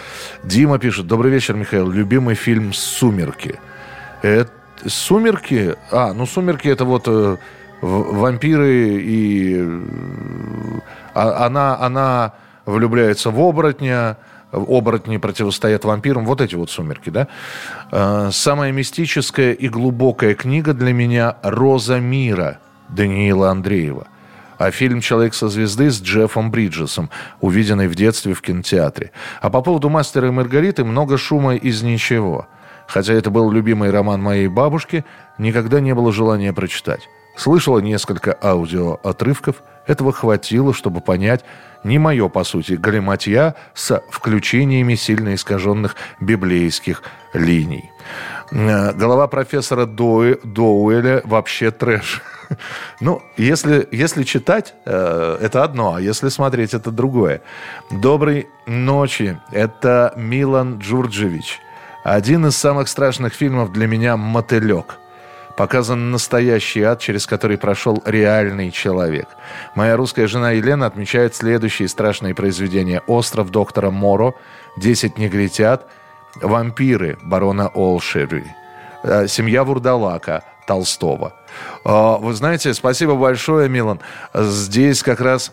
Дима 0.44 0.78
пишет. 0.78 1.08
Добрый 1.08 1.32
вечер, 1.32 1.54
Михаил. 1.56 1.90
Любимый 1.90 2.36
фильм 2.36 2.74
«Сумерки». 2.74 3.60
Это 4.24 4.52
Сумерки, 4.88 5.76
а, 5.92 6.14
ну 6.14 6.26
Сумерки 6.26 6.68
это 6.68 6.86
вот 6.86 7.04
э, 7.08 7.38
вампиры 7.82 9.02
и 9.02 9.56
э, 9.58 9.82
а, 11.14 11.46
она, 11.46 11.78
она 11.80 12.34
влюбляется 12.66 13.32
в 13.32 13.40
оборотня, 13.40 14.18
оборотни 14.52 15.18
противостоят 15.18 15.86
вампирам. 15.86 16.26
Вот 16.26 16.42
эти 16.42 16.56
вот 16.56 16.70
«Сумерки», 16.70 17.10
да? 17.10 17.28
Э, 17.92 18.30
самая 18.32 18.72
мистическая 18.72 19.54
и 19.54 19.68
глубокая 19.70 20.36
книга 20.36 20.74
для 20.74 20.94
меня 20.94 21.38
«Роза 21.44 22.00
мира» 22.00 22.60
Даниила 22.90 23.50
Андреева. 23.50 24.08
А 24.58 24.72
фильм 24.72 25.02
«Человек 25.02 25.34
со 25.34 25.50
звезды» 25.50 25.92
с 25.92 26.02
Джеффом 26.02 26.50
Бриджесом, 26.50 27.10
увиденный 27.42 27.88
в 27.88 27.96
детстве 27.96 28.34
в 28.34 28.42
кинотеатре. 28.42 29.12
А 29.42 29.50
по 29.50 29.62
поводу 29.62 29.90
«Мастера 29.90 30.28
и 30.28 30.32
Маргариты» 30.32 30.84
много 30.84 31.18
шума 31.18 31.56
из 31.56 31.84
ничего. 31.84 32.48
Хотя 32.88 33.14
это 33.14 33.30
был 33.30 33.52
любимый 33.52 33.92
роман 33.92 34.22
моей 34.22 34.48
бабушки, 34.48 35.06
никогда 35.38 35.80
не 35.80 35.94
было 35.94 36.12
желания 36.12 36.54
прочитать. 36.54 37.10
Слышала 37.36 37.80
несколько 37.80 38.36
аудиоотрывков. 38.42 39.58
Этого 39.86 40.12
хватило, 40.12 40.74
чтобы 40.74 41.02
понять, 41.02 41.46
не 41.84 42.00
мое, 42.00 42.30
по 42.30 42.44
сути, 42.44 42.74
галиматья 42.74 43.56
с 43.74 44.02
включениями 44.10 44.96
сильно 44.96 45.36
искаженных 45.36 45.96
библейских 46.20 47.04
линий. 47.34 47.92
Э, 48.52 48.94
голова 48.94 49.28
профессора 49.28 49.86
Доу, 49.86 50.36
Доуэля 50.44 51.22
вообще 51.26 51.72
трэш. 51.72 52.22
Ну, 53.02 53.22
если, 53.36 53.86
если 53.92 54.24
читать, 54.24 54.74
э, 54.86 55.38
это 55.42 55.66
одно, 55.66 55.96
а 55.96 56.02
если 56.02 56.30
смотреть, 56.30 56.74
это 56.74 56.92
другое. 56.92 57.42
Доброй 57.92 58.48
ночи. 58.66 59.38
Это 59.52 60.14
Милан 60.16 60.80
Джурджевич. 60.80 61.60
Один 62.08 62.46
из 62.46 62.56
самых 62.56 62.88
страшных 62.88 63.34
фильмов 63.34 63.74
для 63.74 63.86
меня 63.86 64.16
«Мотылек». 64.16 64.98
Показан 65.58 66.10
настоящий 66.10 66.82
ад, 66.84 67.02
через 67.02 67.26
который 67.28 67.58
прошел 67.58 68.02
реальный 68.06 68.72
человек. 68.72 69.28
Моя 69.76 69.98
русская 69.98 70.26
жена 70.28 70.52
Елена 70.52 70.86
отмечает 70.86 71.36
следующие 71.36 71.90
страшные 71.90 72.34
произведения. 72.34 73.02
«Остров 73.08 73.50
доктора 73.50 73.90
Моро», 73.90 74.36
«Десять 74.78 75.18
негритят», 75.18 75.86
«Вампиры» 76.42 77.18
барона 77.24 77.68
Олшери, 77.68 78.46
э, 79.04 79.28
«Семья 79.28 79.66
Вурдалака», 79.66 80.46
Толстого. 80.66 81.34
А, 81.84 82.18
вы 82.20 82.34
знаете, 82.34 82.74
спасибо 82.74 83.16
большое, 83.16 83.68
Милан. 83.68 84.00
Здесь 84.34 85.04
как 85.04 85.20
раз 85.20 85.52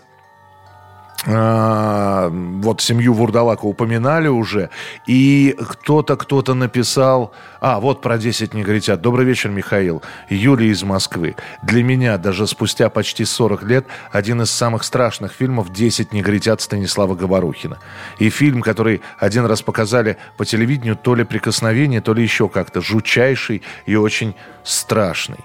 вот 1.26 2.80
семью 2.82 3.14
Вурдалака 3.14 3.64
упоминали 3.64 4.28
уже, 4.28 4.68
и 5.06 5.56
кто-то, 5.58 6.16
кто-то 6.16 6.54
написал, 6.54 7.32
а, 7.60 7.80
вот 7.80 8.02
про 8.02 8.18
10 8.18 8.52
негритят. 8.52 9.00
Добрый 9.00 9.24
вечер, 9.24 9.48
Михаил. 9.48 10.02
Юлия 10.28 10.68
из 10.68 10.82
Москвы. 10.82 11.34
Для 11.62 11.82
меня, 11.82 12.18
даже 12.18 12.46
спустя 12.46 12.90
почти 12.90 13.24
40 13.24 13.62
лет, 13.62 13.86
один 14.12 14.42
из 14.42 14.50
самых 14.50 14.84
страшных 14.84 15.32
фильмов 15.32 15.70
«10 15.70 16.08
негритят» 16.12 16.60
Станислава 16.60 17.14
Говорухина. 17.14 17.78
И 18.18 18.28
фильм, 18.28 18.60
который 18.60 19.00
один 19.18 19.46
раз 19.46 19.62
показали 19.62 20.18
по 20.36 20.44
телевидению, 20.44 20.96
то 20.96 21.14
ли 21.14 21.24
прикосновение, 21.24 22.02
то 22.02 22.12
ли 22.12 22.22
еще 22.22 22.50
как-то, 22.50 22.82
жучайший 22.82 23.62
и 23.86 23.96
очень 23.96 24.34
страшный. 24.62 25.40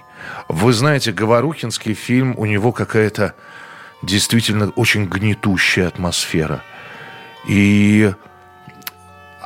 Вы 0.48 0.74
знаете, 0.74 1.12
Говорухинский 1.12 1.94
фильм, 1.94 2.34
у 2.36 2.44
него 2.44 2.72
какая-то 2.72 3.34
действительно 4.02 4.70
очень 4.70 5.06
гнетущая 5.06 5.88
атмосфера. 5.88 6.62
И 7.46 8.12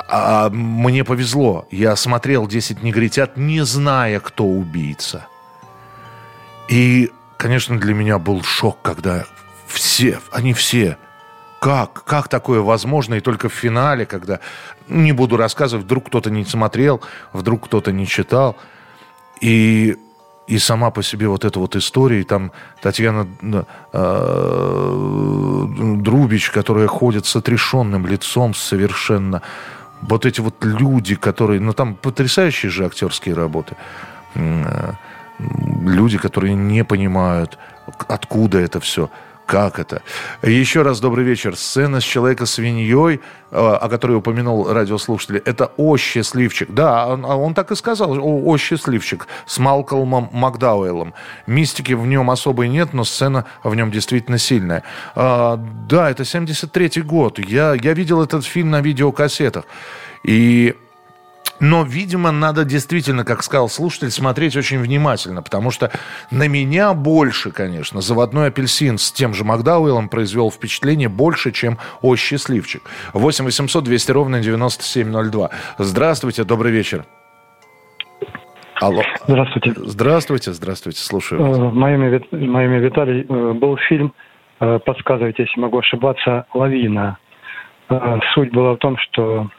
а 0.09 0.51
мне 0.51 1.03
повезло. 1.03 1.67
Я 1.71 1.97
смотрел 1.97 2.47
«10 2.47 2.83
негритят», 2.83 3.37
не 3.37 3.65
зная, 3.65 4.21
кто 4.21 4.45
убийца. 4.45 5.27
И, 6.69 7.11
конечно, 7.37 7.79
для 7.79 7.95
меня 7.95 8.19
был 8.19 8.43
шок, 8.43 8.79
когда 8.83 9.25
все, 9.67 10.21
они 10.31 10.53
все, 10.53 10.99
как, 11.61 12.05
как 12.05 12.29
такое 12.29 12.61
возможно, 12.61 13.15
и 13.15 13.21
только 13.21 13.49
в 13.49 13.55
финале, 13.55 14.07
когда, 14.07 14.41
не 14.89 15.13
буду 15.13 15.37
рассказывать, 15.37 15.85
вдруг 15.87 16.07
кто-то 16.07 16.31
не 16.31 16.45
смотрел, 16.45 17.01
вдруг 17.33 17.67
кто-то 17.67 17.91
не 17.91 18.07
читал. 18.07 18.57
И 19.41 19.97
и 20.47 20.59
сама 20.59 20.91
по 20.91 21.03
себе 21.03 21.29
вот 21.29 21.45
эта 21.45 21.59
вот 21.59 21.77
история, 21.77 22.21
и 22.21 22.25
там 22.25 22.53
Татьяна 22.83 23.27
э, 23.93 25.67
Друбич, 26.03 26.51
которая 26.51 26.87
ходит 26.87 27.27
с 27.27 27.37
отрешенным 27.37 28.07
лицом 28.07 28.55
совершенно. 28.55 29.41
Вот 30.03 30.27
эти 30.27 30.41
вот 30.41 30.65
люди, 30.65 31.15
которые... 31.15 31.61
Ну, 31.61 31.73
там 31.73 31.95
потрясающие 31.95 32.71
же 32.71 32.85
актерские 32.85 33.35
работы. 33.35 33.77
Э, 34.35 34.93
люди, 35.39 36.19
которые 36.19 36.55
не 36.55 36.85
понимают, 36.85 37.59
откуда 38.09 38.59
это 38.59 38.81
все. 38.81 39.09
Как 39.47 39.79
это? 39.79 40.03
Еще 40.43 40.83
раз 40.83 41.01
добрый 41.01 41.25
вечер. 41.25 41.55
Сцена 41.57 42.01
с 42.01 42.05
человека-свиньей, 42.05 43.17
э, 43.17 43.19
о 43.51 43.89
которой 43.89 44.17
упомянул 44.17 44.73
радиослушатель, 44.73 45.43
это 45.45 45.71
«О, 45.77 45.97
счастливчик». 45.99 46.71
Да, 46.71 47.07
он, 47.09 47.25
он 47.25 47.55
так 47.55 47.71
и 47.71 47.77
сказал, 47.77 48.13
«О, 48.19 48.43
о 48.45 48.57
счастливчик» 48.57 49.27
с 49.47 49.59
Малкольмом 49.59 50.31
Макдауэллом. 50.33 51.13
Мистики 51.47 51.93
в 51.93 52.07
нем 52.07 52.31
особой 52.31 52.69
нет, 52.69 52.95
но 52.95 53.05
сцена 53.05 53.45
в 53.63 53.75
нем 53.75 53.91
действительно 53.91 54.39
сильная. 54.39 54.83
А, 55.15 55.57
да, 55.57 56.11
это 56.11 56.23
73-й 56.23 57.03
год. 57.03 57.39
Я, 57.39 57.75
я 57.75 57.93
видел 57.93 58.23
этот 58.23 58.47
фильм 58.47 58.71
на 58.71 58.81
видеокассетах. 58.81 59.67
И 60.23 60.75
но, 61.61 61.83
видимо, 61.83 62.31
надо 62.31 62.65
действительно, 62.65 63.25
как 63.25 63.43
сказал 63.43 63.69
слушатель, 63.69 64.11
смотреть 64.11 64.57
очень 64.57 64.79
внимательно, 64.79 65.43
потому 65.43 65.71
что 65.71 65.91
на 66.31 66.49
меня 66.49 66.95
больше, 66.95 67.51
конечно, 67.51 68.01
заводной 68.01 68.49
апельсин 68.49 68.99
с 68.99 69.13
тем 69.13 69.35
же 69.35 69.45
Макдауэллом 69.45 70.09
произвел 70.09 70.51
впечатление 70.51 71.09
больше, 71.09 71.53
чем 71.53 71.79
«О, 72.03 72.17
счастливчик». 72.17 72.83
8 73.13 73.45
800 73.45 73.85
200 73.85 74.13
ровно 74.13 74.41
9702. 74.41 75.51
Здравствуйте, 75.79 76.45
добрый 76.45 76.73
вечер. 76.73 77.05
Алло. 78.81 79.03
Здравствуйте. 79.27 79.73
Здравствуйте, 79.77 80.53
здравствуйте, 80.53 80.99
слушаю. 81.01 81.43
Вас. 81.43 81.59
Э, 81.59 81.63
мое 81.71 81.95
имя, 81.95 82.79
Виталий. 82.79 83.25
Э, 83.29 83.53
был 83.53 83.77
фильм, 83.89 84.13
э, 84.61 84.79
подсказывайте, 84.85 85.45
если 85.45 85.61
могу 85.61 85.79
ошибаться, 85.79 86.47
«Лавина». 86.55 87.19
Суть 88.33 88.51
была 88.51 88.73
в 88.73 88.79
том, 88.79 88.97
что 88.97 89.51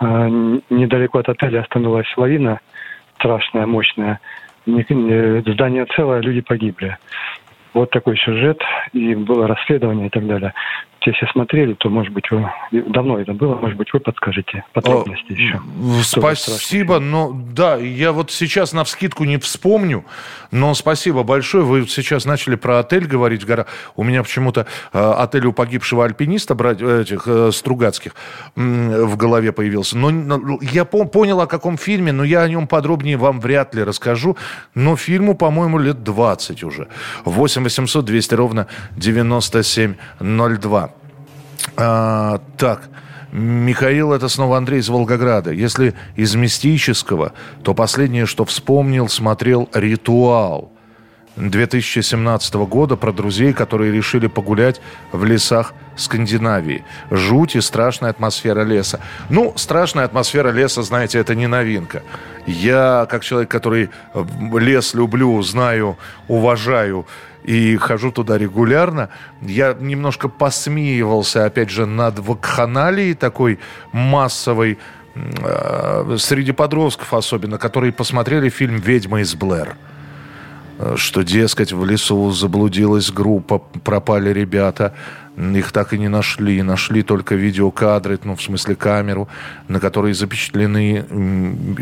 недалеко 0.00 1.18
от 1.18 1.28
отеля 1.28 1.60
остановилась 1.60 2.12
лавина 2.16 2.60
страшная, 3.16 3.66
мощная. 3.66 4.20
Здание 4.66 5.86
целое, 5.96 6.20
люди 6.20 6.40
погибли. 6.40 6.96
Вот 7.74 7.90
такой 7.90 8.16
сюжет, 8.16 8.62
и 8.92 9.14
было 9.14 9.46
расследование 9.46 10.06
и 10.06 10.10
так 10.10 10.26
далее 10.26 10.54
если 11.06 11.26
смотрели, 11.32 11.74
то, 11.74 11.88
может 11.88 12.12
быть, 12.12 12.30
вы... 12.30 12.50
давно 12.72 13.18
это 13.18 13.32
было, 13.32 13.54
может 13.56 13.76
быть, 13.76 13.92
вы 13.92 14.00
подскажете 14.00 14.64
подробности 14.72 15.32
О, 15.32 15.34
еще. 15.34 15.60
Спасибо, 16.02 16.98
но 16.98 17.32
да, 17.32 17.76
я 17.76 18.12
вот 18.12 18.30
сейчас 18.30 18.72
на 18.72 18.84
вскидку 18.84 19.24
не 19.24 19.38
вспомню, 19.38 20.04
но 20.50 20.74
спасибо 20.74 21.22
большое. 21.22 21.64
Вы 21.64 21.86
сейчас 21.86 22.24
начали 22.24 22.56
про 22.56 22.78
отель 22.80 23.06
говорить, 23.06 23.44
гора. 23.44 23.66
У 23.96 24.04
меня 24.04 24.22
почему-то 24.22 24.66
э, 24.92 24.98
отель 24.98 25.46
у 25.46 25.52
погибшего 25.52 26.04
альпиниста 26.04 26.54
брать, 26.54 26.80
э, 26.80 27.02
этих 27.02 27.26
э, 27.26 27.50
Стругацких 27.52 28.14
э, 28.56 29.04
в 29.04 29.16
голове 29.16 29.52
появился. 29.52 29.96
Но, 29.98 30.10
но 30.10 30.58
я 30.60 30.84
по 30.84 31.04
понял, 31.04 31.40
о 31.40 31.46
каком 31.46 31.76
фильме, 31.76 32.12
но 32.12 32.24
я 32.24 32.42
о 32.42 32.48
нем 32.48 32.66
подробнее 32.66 33.16
вам 33.16 33.40
вряд 33.40 33.74
ли 33.74 33.82
расскажу. 33.84 34.36
Но 34.74 34.96
фильму, 34.96 35.34
по-моему, 35.34 35.78
лет 35.78 36.02
20 36.02 36.64
уже. 36.64 36.88
8 37.24 37.62
800 37.62 38.04
200 38.04 38.34
ровно 38.34 38.66
9702. 38.96 40.93
А, 41.76 42.40
так, 42.56 42.88
Михаил, 43.32 44.12
это 44.12 44.28
снова 44.28 44.56
Андрей 44.56 44.80
из 44.80 44.88
Волгограда. 44.88 45.50
Если 45.50 45.94
из 46.14 46.34
мистического, 46.34 47.32
то 47.62 47.74
последнее, 47.74 48.26
что 48.26 48.44
вспомнил, 48.44 49.08
смотрел 49.08 49.68
«Ритуал». 49.72 50.70
2017 51.36 52.54
года 52.54 52.96
про 52.96 53.12
друзей, 53.12 53.52
которые 53.52 53.92
решили 53.92 54.28
погулять 54.28 54.80
в 55.10 55.24
лесах 55.24 55.74
Скандинавии. 55.96 56.84
Жуть 57.10 57.56
и 57.56 57.60
страшная 57.60 58.10
атмосфера 58.10 58.62
леса. 58.62 59.00
Ну, 59.30 59.52
страшная 59.56 60.04
атмосфера 60.04 60.50
леса, 60.50 60.82
знаете, 60.82 61.18
это 61.18 61.34
не 61.34 61.46
новинка. 61.46 62.02
Я, 62.46 63.06
как 63.10 63.24
человек, 63.24 63.50
который 63.50 63.90
лес 64.52 64.94
люблю, 64.94 65.40
знаю, 65.42 65.96
уважаю 66.28 67.06
и 67.44 67.76
хожу 67.76 68.10
туда 68.10 68.38
регулярно. 68.38 69.10
Я 69.42 69.76
немножко 69.78 70.28
посмеивался, 70.28 71.44
опять 71.44 71.70
же, 71.70 71.86
над 71.86 72.18
вакханалией 72.18 73.14
такой 73.14 73.58
массовой, 73.92 74.78
э, 75.14 76.16
среди 76.18 76.52
подростков 76.52 77.12
особенно, 77.12 77.58
которые 77.58 77.92
посмотрели 77.92 78.48
фильм 78.48 78.76
«Ведьма 78.76 79.20
из 79.20 79.34
Блэр». 79.34 79.76
Э, 80.78 80.94
что, 80.96 81.22
дескать, 81.22 81.72
в 81.72 81.84
лесу 81.84 82.30
заблудилась 82.32 83.10
группа, 83.10 83.58
пропали 83.58 84.30
ребята, 84.30 84.94
их 85.36 85.72
так 85.72 85.92
и 85.92 85.98
не 85.98 86.08
нашли. 86.08 86.62
Нашли 86.62 87.02
только 87.02 87.34
видеокадры, 87.34 88.18
ну, 88.22 88.36
в 88.36 88.42
смысле 88.42 88.76
камеру, 88.76 89.28
на 89.66 89.80
которой 89.80 90.14
запечатлены 90.14 91.04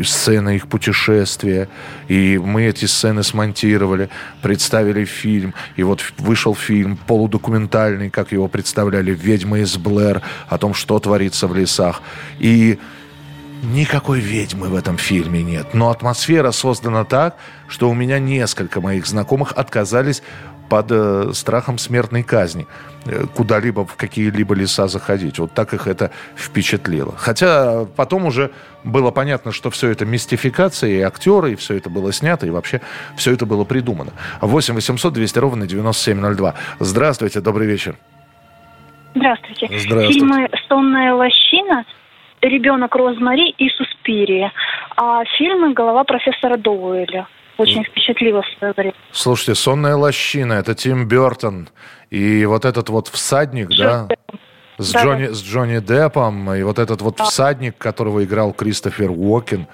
сцены 0.03 0.55
их 0.55 0.67
путешествия. 0.67 1.69
И 2.07 2.39
мы 2.43 2.63
эти 2.63 2.85
сцены 2.85 3.21
смонтировали, 3.21 4.09
представили 4.41 5.05
фильм. 5.05 5.53
И 5.75 5.83
вот 5.83 6.03
вышел 6.17 6.55
фильм 6.55 6.97
полудокументальный, 6.97 8.09
как 8.09 8.31
его 8.31 8.47
представляли, 8.47 9.11
«Ведьма 9.11 9.59
из 9.59 9.77
Блэр», 9.77 10.21
о 10.47 10.57
том, 10.57 10.73
что 10.73 10.99
творится 10.99 11.47
в 11.47 11.55
лесах. 11.55 12.01
И 12.39 12.79
Никакой 13.63 14.19
ведьмы 14.19 14.67
в 14.67 14.75
этом 14.75 14.97
фильме 14.97 15.41
нет. 15.41 15.73
Но 15.73 15.89
атмосфера 15.89 16.51
создана 16.51 17.05
так, 17.05 17.37
что 17.73 17.89
у 17.89 17.95
меня 17.95 18.19
несколько 18.19 18.81
моих 18.81 19.07
знакомых 19.07 19.53
отказались 19.53 20.21
под 20.69 20.91
э, 20.91 21.31
страхом 21.33 21.79
смертной 21.79 22.21
казни 22.21 22.67
э, 23.07 23.25
куда-либо 23.35 23.83
в 23.83 23.95
какие-либо 23.95 24.53
леса 24.53 24.87
заходить. 24.87 25.39
Вот 25.39 25.53
так 25.53 25.73
их 25.73 25.87
это 25.87 26.11
впечатлило. 26.35 27.15
Хотя 27.17 27.85
потом 27.97 28.27
уже 28.27 28.51
было 28.83 29.09
понятно, 29.09 29.51
что 29.51 29.71
все 29.71 29.89
это 29.89 30.05
мистификация, 30.05 30.91
и 30.91 31.01
актеры, 31.01 31.53
и 31.53 31.55
все 31.55 31.75
это 31.75 31.89
было 31.89 32.13
снято, 32.13 32.45
и 32.45 32.51
вообще 32.51 32.79
все 33.17 33.31
это 33.33 33.47
было 33.47 33.63
придумано. 33.63 34.11
8 34.41 34.75
800 34.75 35.11
200 35.11 35.39
ровно 35.39 35.65
9702. 35.65 36.53
Здравствуйте, 36.77 37.41
добрый 37.41 37.65
вечер. 37.65 37.95
Здравствуйте. 39.15 39.65
Здравствуйте. 39.65 40.13
Фильмы 40.13 40.49
«Сонная 40.69 41.15
лощина» 41.15 41.85
ребенок 42.41 42.95
Розмари 42.95 43.49
и 43.57 43.67
Суспирия. 43.69 44.51
А 44.95 45.23
фильмы 45.39 45.73
«Голова 45.73 46.03
профессора 46.03 46.57
Доуэля». 46.57 47.27
Очень 47.57 47.83
впечатлило 47.83 48.41
в 48.41 48.57
свое 48.57 48.73
время. 48.75 48.93
Слушайте, 49.11 49.55
«Сонная 49.55 49.95
лощина»— 49.95 50.53
это 50.53 50.73
Тим 50.73 51.07
Бертон. 51.07 51.69
И 52.09 52.45
вот 52.45 52.65
этот 52.65 52.89
вот 52.89 53.07
всадник, 53.07 53.69
да? 53.69 54.07
С, 54.77 54.91
да, 54.91 55.03
Джонни, 55.03 55.27
да. 55.27 55.33
с 55.33 55.43
Джонни 55.43 55.79
Деппом. 55.79 56.53
И 56.53 56.63
вот 56.63 56.79
этот 56.79 57.01
вот 57.01 57.17
да. 57.17 57.25
всадник, 57.25 57.77
которого 57.77 58.23
играл 58.23 58.53
Кристофер 58.53 59.11
Уокен. 59.11 59.67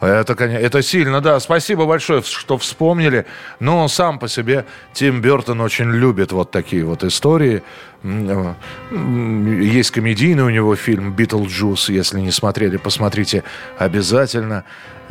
Это, 0.00 0.36
конечно, 0.36 0.64
это 0.64 0.80
сильно, 0.80 1.20
да. 1.20 1.40
Спасибо 1.40 1.84
большое, 1.84 2.22
что 2.22 2.56
вспомнили. 2.56 3.26
Но 3.58 3.88
сам 3.88 4.20
по 4.20 4.28
себе 4.28 4.64
Тим 4.92 5.20
Бертон 5.20 5.60
очень 5.60 5.90
любит 5.90 6.30
вот 6.30 6.52
такие 6.52 6.84
вот 6.84 7.02
истории. 7.02 7.62
Э, 8.04 8.54
есть 8.90 9.90
комедийный 9.90 10.44
у 10.44 10.50
него 10.50 10.76
фильм 10.76 11.12
«Битлджус». 11.12 11.88
Если 11.88 12.20
не 12.20 12.30
смотрели, 12.30 12.76
посмотрите 12.76 13.42
обязательно. 13.76 14.64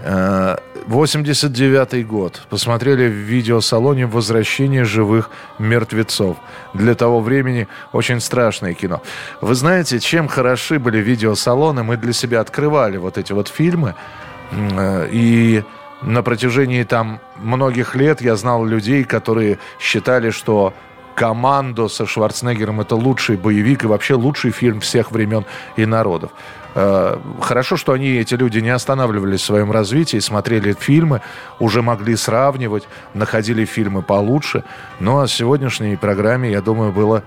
89 0.04 1.94
э, 1.94 2.04
год. 2.04 2.42
Посмотрели 2.50 3.08
в 3.08 3.14
видеосалоне 3.14 4.06
«Возвращение 4.06 4.86
живых 4.86 5.30
мертвецов». 5.60 6.38
Для 6.74 6.96
того 6.96 7.20
времени 7.20 7.68
очень 7.94 8.20
страшное 8.20 8.74
кино. 8.74 9.02
Вы 9.42 9.56
знаете, 9.56 10.00
чем 10.00 10.28
хороши 10.28 10.80
были 10.80 11.00
видеосалоны? 11.00 11.84
Мы 11.84 11.98
для 11.98 12.14
себя 12.14 12.42
открывали 12.42 12.98
вот 12.98 13.18
эти 13.18 13.34
вот 13.34 13.48
фильмы– 13.48 13.96
Э, 14.52 15.08
и 15.12 15.64
на 16.02 16.24
протяжении 16.24 16.84
там 16.84 17.20
многих 17.38 17.96
лет 17.96 18.22
я 18.22 18.36
знал 18.36 18.66
людей, 18.66 19.04
которые 19.04 19.58
считали, 19.80 20.30
что 20.30 20.74
«Командо» 21.16 21.88
со 21.88 22.06
Шварценеггером– 22.06 22.82
это 22.82 22.96
лучший 22.96 23.38
боевик 23.38 23.84
и 23.84 23.88
вообще 23.88 24.14
лучший 24.14 24.52
фильм 24.52 24.80
всех 24.80 25.12
времен 25.12 25.46
и 25.76 25.86
народов. 25.86 26.32
Э, 26.80 27.20
хорошо, 27.42 27.76
что 27.76 27.94
они, 27.94 28.08
эти 28.08 28.36
люди, 28.36 28.60
не 28.60 28.70
останавливались 28.70 29.42
в 29.42 29.46
своем 29.46 29.72
развитии, 29.72 30.20
смотрели 30.20 30.74
фильмы, 30.74 31.22
уже 31.60 31.82
могли 31.82 32.16
сравнивать, 32.16 32.88
находили 33.16 33.66
фильмы 33.66 34.04
получше. 34.04 34.64
Ну, 35.00 35.20
а 35.20 35.26
в 35.26 35.32
сегодняшней 35.32 35.96
программе, 35.96 36.52
я 36.52 36.62
думаю, 36.62 36.92
было 36.92 37.24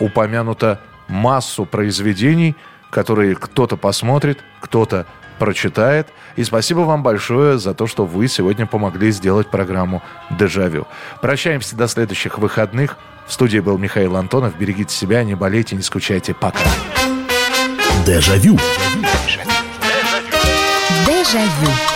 упомянуто 0.00 0.80
массу 1.06 1.64
произведений, 1.64 2.56
которые 2.90 3.36
кто-то 3.36 3.76
посмотрит, 3.76 4.40
кто-то 4.60 5.06
прочитает. 5.38 6.08
И 6.34 6.42
спасибо 6.42 6.80
вам 6.80 7.04
большое 7.04 7.58
за 7.58 7.74
то, 7.74 7.86
что 7.86 8.04
вы 8.04 8.26
сегодня 8.26 8.66
помогли 8.66 9.12
сделать 9.12 9.48
программу 9.48 10.02
«Дежавю». 10.28 10.88
Прощаемся 11.20 11.76
до 11.76 11.86
следующих 11.86 12.38
выходных. 12.38 12.96
В 13.28 13.32
студии 13.32 13.60
был 13.60 13.78
Михаил 13.78 14.16
Антонов. 14.16 14.58
Берегите 14.58 14.92
себя, 14.92 15.22
не 15.22 15.36
болейте, 15.36 15.76
не 15.76 15.82
скучайте. 15.82 16.34
Пока. 16.34 16.58
Дежавю. 18.04 18.58
Дежавю. 21.06 21.91